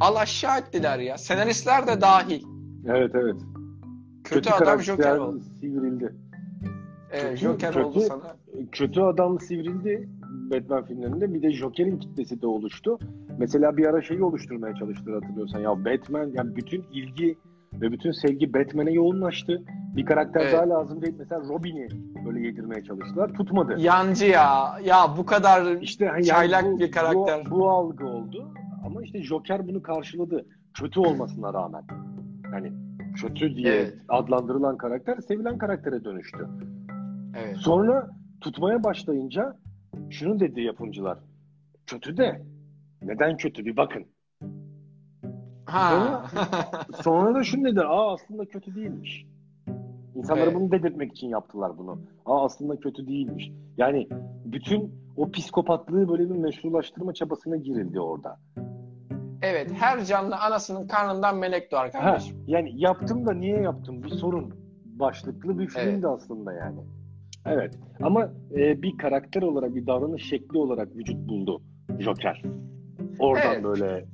al 0.00 0.16
aşağı 0.16 0.58
ettiler 0.58 0.98
ya. 0.98 1.18
Senaristler 1.18 1.86
de 1.86 2.00
dahil. 2.00 2.42
Evet 2.86 3.10
evet. 3.14 3.36
Kötü, 4.24 4.50
adam 4.50 4.80
Joker 4.80 5.16
oldu. 5.16 5.40
sivrildi. 5.60 6.14
Evet, 7.12 7.22
Kötü- 7.30 7.36
Joker 7.36 7.72
kötü- 7.72 7.84
oldu 7.86 8.00
sana. 8.00 8.36
Kötü 8.72 9.00
adam 9.00 9.40
sivrildi 9.40 10.08
Batman 10.50 10.84
filmlerinde. 10.84 11.34
Bir 11.34 11.42
de 11.42 11.50
Joker'in 11.52 11.98
kitlesi 11.98 12.42
de 12.42 12.46
oluştu. 12.46 12.98
Mesela 13.38 13.76
bir 13.76 13.86
ara 13.86 14.02
şeyi 14.02 14.22
oluşturmaya 14.24 14.74
çalıştılar 14.74 15.22
hatırlıyorsan. 15.22 15.60
Ya 15.60 15.84
Batman, 15.84 16.30
yani 16.34 16.56
bütün 16.56 16.82
ilgi 16.92 17.38
ve 17.72 17.92
bütün 17.92 18.10
sevgi 18.12 18.54
Batman'e 18.54 18.92
yoğunlaştı. 18.92 19.62
Bir 19.96 20.06
karakter 20.06 20.40
Evet. 20.40 20.52
daha 20.52 20.68
lazım 20.68 21.02
değil. 21.02 21.14
Mesela 21.18 21.40
Robin'i 21.48 21.88
böyle 22.26 22.46
yedirmeye 22.46 22.84
çalıştılar. 22.84 23.32
Tutmadı. 23.34 23.76
Yancı 23.78 24.26
ya. 24.26 24.78
Ya 24.84 24.96
bu 25.18 25.26
kadar 25.26 25.80
İşte 25.80 26.06
hani 26.06 26.24
Çaylak 26.24 26.64
bu- 26.64 26.78
bir 26.78 26.90
karakter. 26.90 27.46
Bu, 27.46 27.50
bu 27.50 27.70
algı 27.70 28.06
oldu. 28.06 28.48
Ama 28.86 29.02
işte 29.02 29.22
Joker 29.22 29.68
bunu 29.68 29.82
karşıladı. 29.82 30.46
Kötü 30.74 31.00
olmasına 31.00 31.54
rağmen. 31.54 31.82
Yani 32.52 32.72
kötü 33.16 33.56
diye 33.56 33.72
Evet. 33.74 33.94
adlandırılan 34.08 34.76
karakter 34.76 35.16
sevilen 35.18 35.58
karaktere 35.58 36.04
dönüştü. 36.04 36.48
Evet. 37.44 37.56
Sonra 37.56 38.10
tutmaya 38.40 38.84
başlayınca 38.84 39.56
şunu 40.10 40.40
dedi 40.40 40.60
yapımcılar. 40.60 41.18
Kötü 41.86 42.16
de 42.16 42.42
neden 43.04 43.36
kötü 43.36 43.64
bir 43.64 43.76
bakın. 43.76 44.04
Ha. 45.66 46.22
Sonra 47.02 47.34
da 47.34 47.44
şunu 47.44 47.64
dedi. 47.64 47.80
Aa 47.80 48.12
aslında 48.14 48.44
kötü 48.44 48.74
değilmiş. 48.74 49.26
İnsanlara 50.14 50.44
Evet. 50.44 50.54
bunu 50.56 50.70
dedirtmek 50.70 51.12
için 51.12 51.28
yaptılar 51.28 51.78
bunu. 51.78 51.98
Aa 52.26 52.44
aslında 52.44 52.76
kötü 52.76 53.06
değilmiş. 53.06 53.50
Yani 53.78 54.08
bütün 54.44 54.94
o 55.16 55.30
psikopatlığı 55.30 56.08
böyle 56.08 56.30
bir 56.30 56.34
meşrulaştırma 56.36 57.14
çabasına 57.14 57.56
girildi 57.56 58.00
orada. 58.00 58.36
evet, 59.42 59.72
her 59.72 60.04
canlı 60.04 60.36
anasının 60.36 60.86
karnından 60.88 61.36
melek 61.38 61.72
doğar 61.72 61.90
Ha, 61.92 62.00
kardeşim. 62.00 62.36
yani 62.46 62.80
yaptım 62.80 63.26
da 63.26 63.32
niye 63.32 63.60
yaptım 63.60 64.02
bir 64.02 64.08
sorun 64.08 64.54
başlıklı 64.86 65.58
bir 65.58 65.66
filmdi 65.68 65.90
Evet. 65.90 66.04
aslında 66.04 66.52
yani. 66.52 66.80
Evet 67.46 67.78
ama 68.02 68.28
e, 68.56 68.82
bir 68.82 68.96
karakter 68.98 69.42
olarak 69.42 69.74
bir 69.74 69.86
davranış 69.86 70.28
şekli 70.28 70.58
olarak 70.58 70.96
vücut 70.96 71.28
buldu 71.28 71.62
Joker. 71.98 72.42
Oradan 73.18 73.52
Evet. 73.54 73.64
böyle 73.64 74.04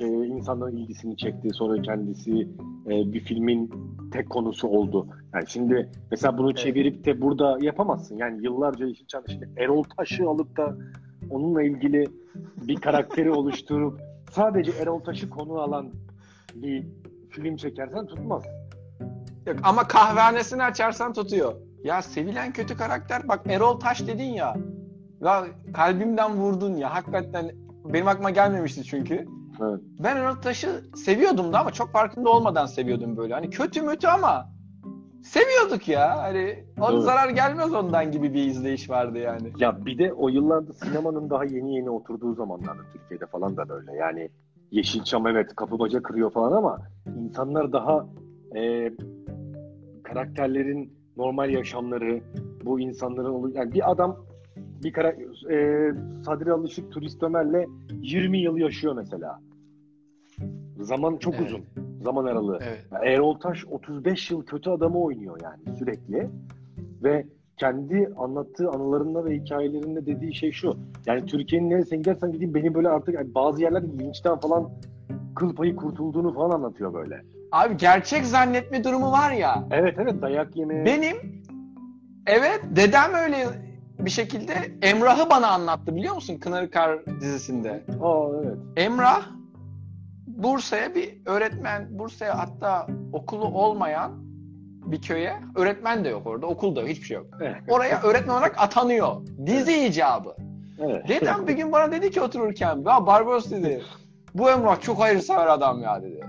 e, 0.00 0.06
insanların 0.26 0.76
ilgisini 0.76 1.16
çekti 1.16 1.48
sonra 1.52 1.82
kendisi 1.82 2.48
e, 2.86 3.12
bir 3.12 3.20
filmin 3.20 3.70
tek 4.12 4.30
konusu 4.30 4.68
oldu. 4.68 5.06
Yani 5.34 5.44
şimdi 5.48 5.90
mesela 6.10 6.38
bunu 6.38 6.50
Evet. 6.50 6.58
çevirip 6.58 7.04
de 7.04 7.20
burada 7.20 7.58
yapamazsın. 7.60 8.16
Yani 8.16 8.44
yıllarca 8.44 8.86
Yeşilçam 8.86 9.22
şimdi 9.28 9.48
Erol 9.56 9.82
Taş'ı 9.96 10.28
alıp 10.28 10.56
da 10.56 10.76
onunla 11.30 11.62
ilgili 11.62 12.06
bir 12.56 12.76
karakteri 12.76 13.30
oluşturup 13.38 14.00
sadece 14.30 14.72
Erol 14.72 15.00
Taş'ı 15.00 15.30
konu 15.30 15.60
alan 15.60 15.90
bir 16.54 16.86
film 17.30 17.56
çekersen 17.56 18.06
tutmaz. 18.06 18.42
Yok, 19.46 19.56
ama 19.62 19.88
kahvehanesini 19.88 20.62
açarsan 20.62 21.12
tutuyor. 21.12 21.54
Ya 21.84 22.02
sevilen 22.02 22.52
kötü 22.52 22.76
karakter 22.76 23.28
bak 23.28 23.40
Erol 23.48 23.80
Taş 23.80 24.06
dedin 24.06 24.24
ya. 24.32 24.56
Ya 25.20 25.44
kalbimden 25.74 26.36
vurdun 26.36 26.76
ya. 26.76 26.94
Hakikaten 26.94 27.50
benim 27.92 28.08
aklıma 28.08 28.30
gelmemişti 28.30 28.84
çünkü. 28.84 29.14
Evet. 29.60 29.80
Ben 29.98 30.16
Erol 30.16 30.34
Taş'ı 30.34 30.82
seviyordum 30.96 31.52
da 31.52 31.60
ama 31.60 31.70
çok 31.70 31.90
farkında 31.90 32.30
olmadan 32.30 32.66
seviyordum 32.66 33.16
böyle. 33.16 33.34
Hani 33.34 33.50
kötü 33.50 33.82
mütü 33.82 34.06
ama 34.06 34.48
seviyorduk 35.22 35.88
ya. 35.88 36.22
Hani 36.22 36.64
o 36.80 36.92
Evet. 36.92 37.02
zarar 37.02 37.28
gelmez 37.28 37.74
ondan 37.74 38.12
gibi 38.12 38.34
bir 38.34 38.46
izleyiş 38.46 38.90
vardı 38.90 39.18
yani. 39.18 39.52
Ya 39.58 39.86
bir 39.86 39.98
de 39.98 40.12
o 40.12 40.28
yıllarda 40.28 40.72
sinemanın 40.72 41.30
daha 41.30 41.44
yeni 41.44 41.74
yeni 41.76 41.90
oturduğu 41.90 42.34
zamanlarda 42.34 42.82
Türkiye'de 42.92 43.26
falan 43.26 43.56
da 43.56 43.68
böyle. 43.68 43.96
Yani 43.96 44.28
Yeşilçam 44.70 45.26
evet 45.26 45.56
kapı 45.56 45.78
baca 45.78 46.02
kırıyor 46.02 46.30
falan 46.30 46.52
ama 46.52 46.78
insanlar 47.18 47.72
daha 47.72 48.06
e, 48.56 48.92
karakterlerin 50.02 50.92
normal 51.16 51.50
yaşamları, 51.50 52.20
bu 52.64 52.80
insanların 52.80 53.52
yani 53.54 53.72
bir 53.72 53.90
adam 53.90 54.16
bir 54.84 54.92
kara, 54.92 55.08
e, 55.50 55.90
Sadri 56.26 56.52
Alışık 56.52 56.92
Turist 56.92 57.22
Ömer'le 57.22 57.66
20 58.02 58.38
yıl 58.38 58.56
yaşıyor 58.56 58.94
mesela. 58.96 59.40
Zaman 60.80 61.16
çok 61.16 61.34
Evet. 61.34 61.46
uzun. 61.46 61.60
Zaman 62.02 62.24
aralığı. 62.24 62.58
Evet. 62.62 62.84
Erol 63.04 63.34
Taş 63.34 63.64
35 63.70 64.30
yıl 64.30 64.44
kötü 64.44 64.70
adamı 64.70 64.98
oynuyor 65.02 65.40
yani 65.42 65.76
sürekli. 65.78 66.30
Ve 67.02 67.26
kendi 67.56 68.10
anlattığı 68.18 68.70
anılarında 68.70 69.24
ve 69.24 69.36
hikayelerinde 69.36 70.06
dediği 70.06 70.34
şey 70.34 70.52
şu. 70.52 70.76
Yani 71.06 71.26
Türkiye'nin 71.26 71.70
neresine 71.70 71.98
gidersen 71.98 72.32
gideyim 72.32 72.54
beni 72.54 72.74
böyle 72.74 72.88
artık 72.88 73.14
yani 73.14 73.34
bazı 73.34 73.62
yerlerde 73.62 74.04
linçten 74.04 74.40
falan 74.40 74.70
kıl 75.36 75.54
payı 75.54 75.76
kurtulduğunu 75.76 76.34
falan 76.34 76.50
anlatıyor 76.50 76.94
böyle. 76.94 77.22
Abi 77.52 77.76
gerçek 77.76 78.24
zannetme 78.24 78.84
durumu 78.84 79.12
var 79.12 79.32
ya. 79.32 79.64
Evet 79.70 79.94
evet 79.98 80.22
dayak 80.22 80.56
yemeye. 80.56 80.84
Benim 80.84 81.16
evet 82.26 82.60
dedem 82.76 83.14
öyle 83.24 83.36
bir 84.04 84.10
şekilde 84.10 84.54
Emrah'ı 84.82 85.30
bana 85.30 85.48
anlattı 85.48 85.96
biliyor 85.96 86.14
musun 86.14 86.36
Kınarı 86.36 86.70
Kar 86.70 87.06
dizisinde. 87.20 87.82
Aa 88.02 88.28
evet. 88.44 88.56
Emrah 88.76 89.22
Bursa'ya 90.26 90.94
bir 90.94 91.18
öğretmen, 91.26 91.98
Bursa'ya 91.98 92.38
hatta 92.38 92.86
okulu 93.12 93.44
olmayan 93.44 94.12
bir 94.86 95.02
köye. 95.02 95.34
Öğretmen 95.56 96.04
de 96.04 96.08
yok 96.08 96.26
orada. 96.26 96.46
Okul 96.46 96.76
da 96.76 96.80
yok. 96.80 96.88
Hiçbir 96.88 97.06
şey 97.06 97.16
yok. 97.16 97.26
Evet. 97.40 97.56
Oraya 97.68 98.02
öğretmen 98.02 98.34
olarak 98.34 98.60
atanıyor. 98.60 99.26
Dizi 99.46 99.86
icabı. 99.86 100.36
Evet. 100.78 101.08
Dedem 101.08 101.46
bir 101.46 101.52
gün 101.52 101.72
bana 101.72 101.92
dedi 101.92 102.10
ki 102.10 102.20
otururken 102.20 102.76
ya 102.76 103.06
Barbaros 103.06 103.50
dedi 103.50 103.82
bu 104.34 104.50
Emrah 104.50 104.80
çok 104.80 105.00
hayırsever 105.00 105.46
adam 105.46 105.82
ya 105.82 106.02
dedi. 106.02 106.20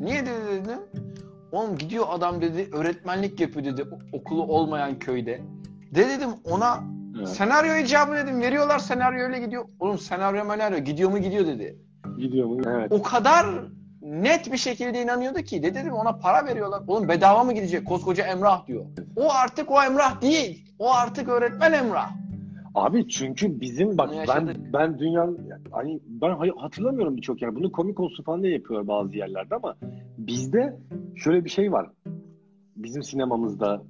Niye 0.00 0.26
dedi 0.26 0.46
dedim. 0.52 0.78
Oğlum 1.52 1.78
gidiyor 1.78 2.06
adam 2.08 2.40
dedi 2.40 2.68
öğretmenlik 2.72 3.40
yapıyor 3.40 3.64
dedi 3.64 3.84
okulu 4.12 4.42
olmayan 4.42 4.98
köyde. 4.98 5.40
De 5.94 6.08
dedim 6.08 6.30
ona 6.44 6.80
Evet. 7.18 7.28
senaryo 7.28 7.76
icabı 7.76 8.14
dedim 8.14 8.40
veriyorlar 8.40 8.78
senaryoyla 8.78 9.38
gidiyor. 9.38 9.64
Oğlum 9.80 9.98
senaryo 9.98 10.44
menaryo 10.44 10.78
gidiyor 10.78 11.10
mu 11.10 11.18
gidiyor 11.18 11.46
dedi. 11.46 11.78
Gidiyor 12.18 12.46
mu? 12.46 12.60
Evet. 12.66 12.92
O 12.92 13.02
kadar 13.02 13.46
net 14.02 14.52
bir 14.52 14.56
şekilde 14.56 15.02
inanıyordu 15.02 15.38
ki 15.38 15.62
de 15.62 15.74
dedim 15.74 15.92
ona 15.92 16.12
para 16.12 16.46
veriyorlar. 16.46 16.82
Oğlum 16.86 17.08
bedava 17.08 17.44
mı 17.44 17.52
gidecek 17.52 17.86
koskoca 17.86 18.24
Emrah 18.24 18.66
diyor. 18.66 18.84
O 19.16 19.32
artık 19.32 19.70
o 19.70 19.82
Emrah 19.82 20.22
değil. 20.22 20.74
O 20.78 20.92
artık 20.94 21.28
öğretmen 21.28 21.72
Emrah. 21.72 22.10
Abi 22.74 23.08
çünkü 23.08 23.60
bizim 23.60 23.98
bak 23.98 24.10
ben 24.28 24.56
ben 24.72 24.98
dünyanın 24.98 25.50
hani 25.72 26.00
ben 26.06 26.36
hatırlamıyorum 26.56 27.16
birçok 27.16 27.42
yer. 27.42 27.54
Bunu 27.54 27.72
komik 27.72 28.00
olsun 28.00 28.24
falan 28.24 28.42
diye 28.42 28.52
yapıyorlar 28.52 28.88
bazı 28.88 29.16
yerlerde 29.16 29.54
ama 29.54 29.76
bizde 30.18 30.76
şöyle 31.16 31.44
bir 31.44 31.50
şey 31.50 31.72
var. 31.72 31.90
Bizim 32.76 33.02
sinemamızda 33.02 33.82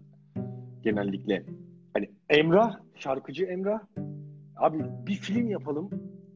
genellikle 0.82 1.44
hani 1.94 2.10
Emrah, 2.30 2.76
şarkıcı 2.96 3.44
Emrah 3.44 3.80
abi 4.56 4.84
bir 5.06 5.14
film 5.14 5.50
yapalım. 5.50 5.90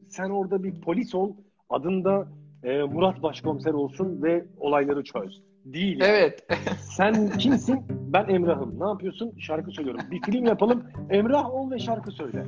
Sen 0.09 0.29
orada 0.29 0.63
bir 0.63 0.81
polis 0.81 1.15
ol. 1.15 1.33
Adında 1.69 2.27
e, 2.63 2.83
Murat 2.83 3.23
Başkomiser 3.23 3.73
olsun 3.73 4.23
ve 4.23 4.45
olayları 4.59 5.03
çöz. 5.03 5.41
Değil. 5.65 5.99
Evet. 6.03 6.47
Sen 6.79 7.29
kimsin? 7.29 7.85
Ben 7.89 8.27
Emrah'ım. 8.29 8.79
Ne 8.79 8.87
yapıyorsun? 8.87 9.33
Şarkı 9.39 9.71
söylüyorum. 9.71 10.01
Bir 10.11 10.21
film 10.21 10.45
yapalım. 10.45 10.83
Emrah 11.09 11.53
ol 11.53 11.71
ve 11.71 11.79
şarkı 11.79 12.11
söyle. 12.11 12.45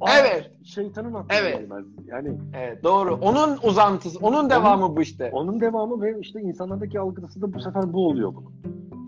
Aa, 0.00 0.10
Evet. 0.20 0.50
Şeytanın 0.64 1.14
aklına 1.14 1.38
Evet. 1.40 1.58
gelmez. 1.58 1.84
Yani 2.06 2.38
Evet 2.56 2.84
doğru. 2.84 3.14
Onun 3.14 3.58
uzantısı, 3.62 4.18
onun 4.22 4.50
devamı 4.50 4.96
bu 4.96 5.02
işte. 5.02 5.30
onun 5.32 5.60
devamı 5.60 6.02
ve 6.02 6.20
işte 6.20 6.40
insanlardaki 6.40 7.00
algısı 7.00 7.42
da 7.42 7.54
bu 7.54 7.60
sefer 7.60 7.92
bu 7.92 8.06
oluyor 8.08 8.34
bunun. 8.34 8.52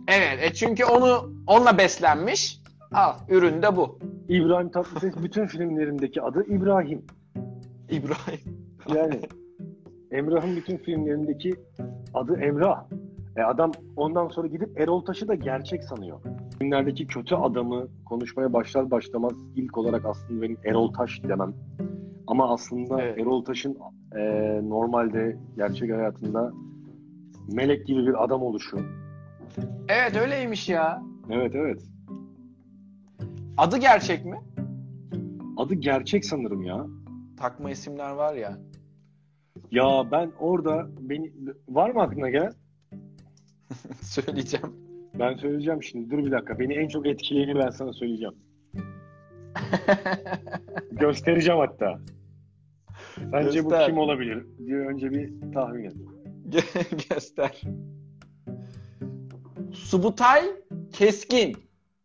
Evet, 0.09 0.39
e 0.43 0.55
çünkü 0.55 0.85
onu 0.85 1.33
onunla 1.47 1.79
beslenmiş. 1.79 2.61
Al, 2.93 3.13
ürün 3.29 3.63
de 3.63 3.77
bu. 3.77 3.99
İbrahim 4.31 4.71
Tatlıses 4.71 5.15
bütün 5.23 5.47
filmlerindeki 5.47 6.23
adı 6.23 6.45
İbrahim. 6.45 7.03
İbrahim. 7.91 8.41
Yani 8.95 9.21
Emrah'ın 10.11 10.57
bütün 10.57 10.77
filmlerindeki 10.77 11.55
adı 12.15 12.37
Emrah. 12.41 12.85
E 13.37 13.43
adam 13.43 13.73
ondan 13.97 14.29
sonra 14.29 14.47
gidip 14.47 14.81
Erol 14.81 15.01
Taş'ı 15.01 15.29
da 15.29 15.35
gerçek 15.35 15.85
sanıyor. 15.85 16.21
Filmlerdeki 16.59 17.07
kötü 17.07 17.35
adamı 17.35 17.89
konuşmaya 18.05 18.53
başlar 18.53 18.91
başlamaz 18.91 19.33
ilk 19.57 19.79
olarak 19.79 20.05
aslında 20.05 20.43
benim 20.43 20.57
Erol 20.65 20.93
Taş 20.93 21.23
demem. 21.25 21.55
Ama 22.27 22.53
aslında 22.53 23.03
Evet. 23.03 23.19
Erol 23.19 23.45
Taş'ın 23.45 23.79
e, 24.17 24.21
normalde 24.69 25.37
gerçek 25.57 25.93
hayatında 25.93 26.53
melek 27.53 27.87
gibi 27.87 28.07
bir 28.07 28.25
adam 28.25 28.43
oluşu. 28.43 28.79
Evet 29.89 30.17
öyleymiş 30.17 30.69
ya. 30.69 31.03
Evet 31.31 31.55
evet. 31.55 31.83
Adı 33.61 33.79
gerçek 33.79 34.25
mi? 34.25 34.41
Adı 35.57 35.75
gerçek 35.75 36.25
sanırım 36.25 36.63
ya. 36.63 36.87
Takma 37.37 37.71
isimler 37.71 38.11
var 38.11 38.35
ya. 38.35 38.59
Ya 39.71 40.11
ben 40.13 40.33
orada 40.39 40.89
beni 41.01 41.33
var 41.69 41.91
mı 41.91 42.03
aklına 42.03 42.31
gelen? 42.31 42.53
Söyleyeceğim. 44.03 44.77
Ben 45.19 45.35
söyleyeceğim 45.35 45.83
şimdi. 45.83 46.11
Dur 46.11 46.19
bir 46.19 46.31
dakika. 46.31 46.59
Beni 46.59 46.75
en 46.75 46.89
çok 46.89 47.07
etkileyeni 47.07 47.55
ben 47.55 47.71
sana 47.71 47.93
söyleyeceğim. 47.93 48.35
Göstereceğim 50.93 51.61
hatta. 51.61 52.01
Bence 53.33 53.65
bu 53.65 53.69
Göster. 53.69 53.87
kim 53.87 53.99
olabilir 53.99 54.47
diye 54.67 54.77
önce 54.77 55.11
bir 55.11 55.53
tahmin 55.53 55.85
et. 55.85 55.95
Gö- 56.49 57.09
Göster. 57.15 57.61
Subutay 59.73 60.43
Keskin. 60.93 61.57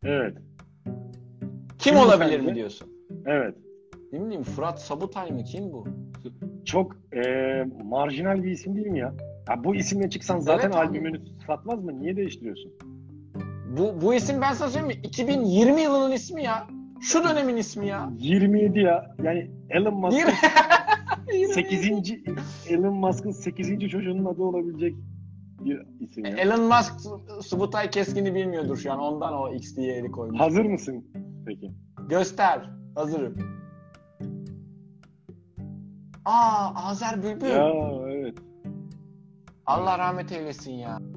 Evet. 0.04 0.38
Kim, 1.80 1.94
Kim 1.94 1.98
olabilir 1.98 2.40
mi 2.40 2.56
diyorsun? 2.56 2.88
Evet. 3.26 3.56
Ne 4.12 4.26
bileyim 4.26 4.44
Fırat 4.44 4.82
Sabutay 4.82 5.32
mı? 5.32 5.44
Kim 5.44 5.74
bu? 5.74 5.88
Çok 6.66 6.96
eee, 7.14 7.68
marjinal 7.84 8.44
bir 8.44 8.52
isim 8.52 8.76
değil 8.76 8.88
mi 8.88 9.00
ya? 9.00 9.14
ya 9.50 9.64
bu 9.64 9.76
isimle 9.76 10.10
çıksan 10.10 10.40
zaten 10.40 10.66
Evet 10.66 10.76
albümünü 10.76 11.22
satmaz 11.48 11.84
mı? 11.84 12.00
Niye 12.00 12.16
değiştiriyorsun? 12.16 12.72
Bu, 13.78 14.02
bu 14.02 14.14
isim 14.14 14.42
ben 14.42 14.54
sana 14.54 14.70
söyleyeyim 14.70 15.00
mi? 15.02 15.08
2020 15.08 15.82
yılının 15.82 16.12
ismi 16.12 16.44
ya. 16.44 16.68
Şu 17.02 17.24
dönemin 17.24 17.58
ismi 17.58 17.88
ya. 17.88 18.10
27 18.20 18.80
ya. 18.80 19.16
Yani 19.24 19.52
Elon 19.70 19.94
Musk'ın 19.94 20.32
20. 21.34 21.54
8. 21.54 21.90
Elon 22.70 22.94
Musk'ın 22.94 23.32
8. 23.32 23.90
çocuğunun 23.90 24.26
adı 24.26 24.44
olabilecek 24.44 24.96
bir 25.60 25.82
isim 26.00 26.26
ya. 26.26 26.32
Elon 26.38 26.62
Musk 26.62 26.94
Subutay 27.42 27.90
Keskin'i 27.90 28.36
bilmiyordur 28.36 28.78
şu 28.78 28.94
an. 28.94 29.00
Ondan 29.00 29.34
o 29.34 29.54
X 29.54 29.76
diye 29.76 29.94
eli 29.96 30.12
koymuş. 30.12 30.40
Hazır 30.40 30.66
mısın 30.66 31.06
peki? 31.46 31.72
Göster. 32.10 32.70
Hazırım. 32.96 33.36
Aa 36.26 36.72
Azer 36.76 37.24
Bülbül. 37.24 37.48
Ya 37.50 37.72
evet. 38.10 38.38
Allah 39.66 40.00
rahmet 40.00 40.32
eylesin 40.32 40.74
ya. 40.74 41.00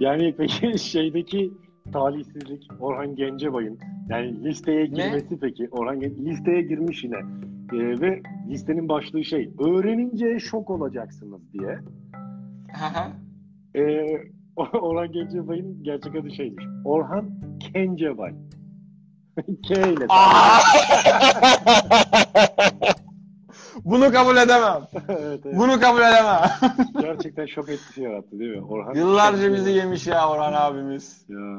Yani 0.00 0.34
peki 0.38 0.78
şeydeki 0.78 1.52
talihsizlik 1.92 2.68
Orhan 2.80 3.16
Gencebay'ın 3.16 3.78
yani 4.08 4.44
listeye 4.44 4.86
girmesi 4.86 5.38
peki 5.40 5.68
Orhan 5.72 6.00
Gen- 6.00 6.24
listeye 6.24 6.62
girmiş 6.62 7.04
yine 7.04 7.16
Ee, 7.72 8.00
ve 8.00 8.22
listenin 8.48 8.88
başlığı 8.88 9.24
şey 9.24 9.50
öğrenince 9.58 10.38
şok 10.38 10.70
olacaksınız 10.70 11.52
diye. 11.52 11.78
Ee, 13.76 14.06
Orhan 14.56 15.12
Gencebay'ın 15.12 15.82
gerçek 15.82 16.16
adı 16.16 16.30
şeymiş. 16.30 16.64
Orhan 16.84 17.30
Kencebay. 17.60 18.34
K 19.68 19.74
ile. 19.74 20.06
Bunu 23.84 24.12
kabul 24.12 24.36
edemem. 24.36 24.82
evet, 25.08 25.40
evet. 25.44 25.56
Bunu 25.58 25.80
kabul 25.80 26.00
edemem. 26.00 26.40
Gerçekten 27.00 27.46
şok 27.46 27.68
etkisi 27.68 28.02
yarattı 28.02 28.38
değil 28.38 28.56
mi? 28.56 28.64
Orhan 28.64 28.94
Yıllarca 28.94 29.52
bizi 29.52 29.70
yemiş 29.70 30.06
ya 30.06 30.28
Orhan 30.28 30.52
abimiz. 30.52 31.24
Ya. 31.28 31.58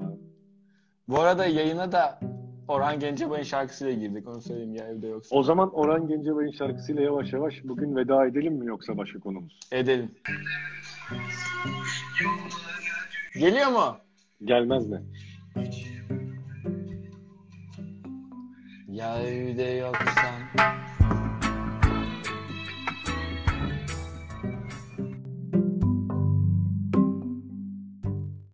Bu 1.07 1.19
arada 1.19 1.45
yayına 1.45 1.91
da 1.91 2.19
Orhan 2.67 2.99
Gencebay'ın 2.99 3.43
şarkısıyla 3.43 3.93
girdik. 3.93 4.27
Onu 4.27 4.41
söyleyeyim 4.41 4.75
ya 4.75 4.88
evde 4.88 5.07
yoksa. 5.07 5.35
O 5.35 5.43
zaman 5.43 5.73
Orhan 5.73 6.07
Gencebay'ın 6.07 6.51
şarkısıyla 6.51 7.01
yavaş 7.01 7.33
yavaş 7.33 7.53
bugün 7.63 7.95
veda 7.95 8.25
edelim 8.25 8.53
mi 8.53 8.65
yoksa 8.65 8.97
başka 8.97 9.19
konumuz? 9.19 9.59
Edelim. 9.71 10.11
Geliyor 13.39 13.67
mu? 13.67 13.97
Gelmez 14.43 14.89
mi? 14.89 15.01
Ya 18.95 19.19
evde 19.19 19.63
yoksan 19.63 20.41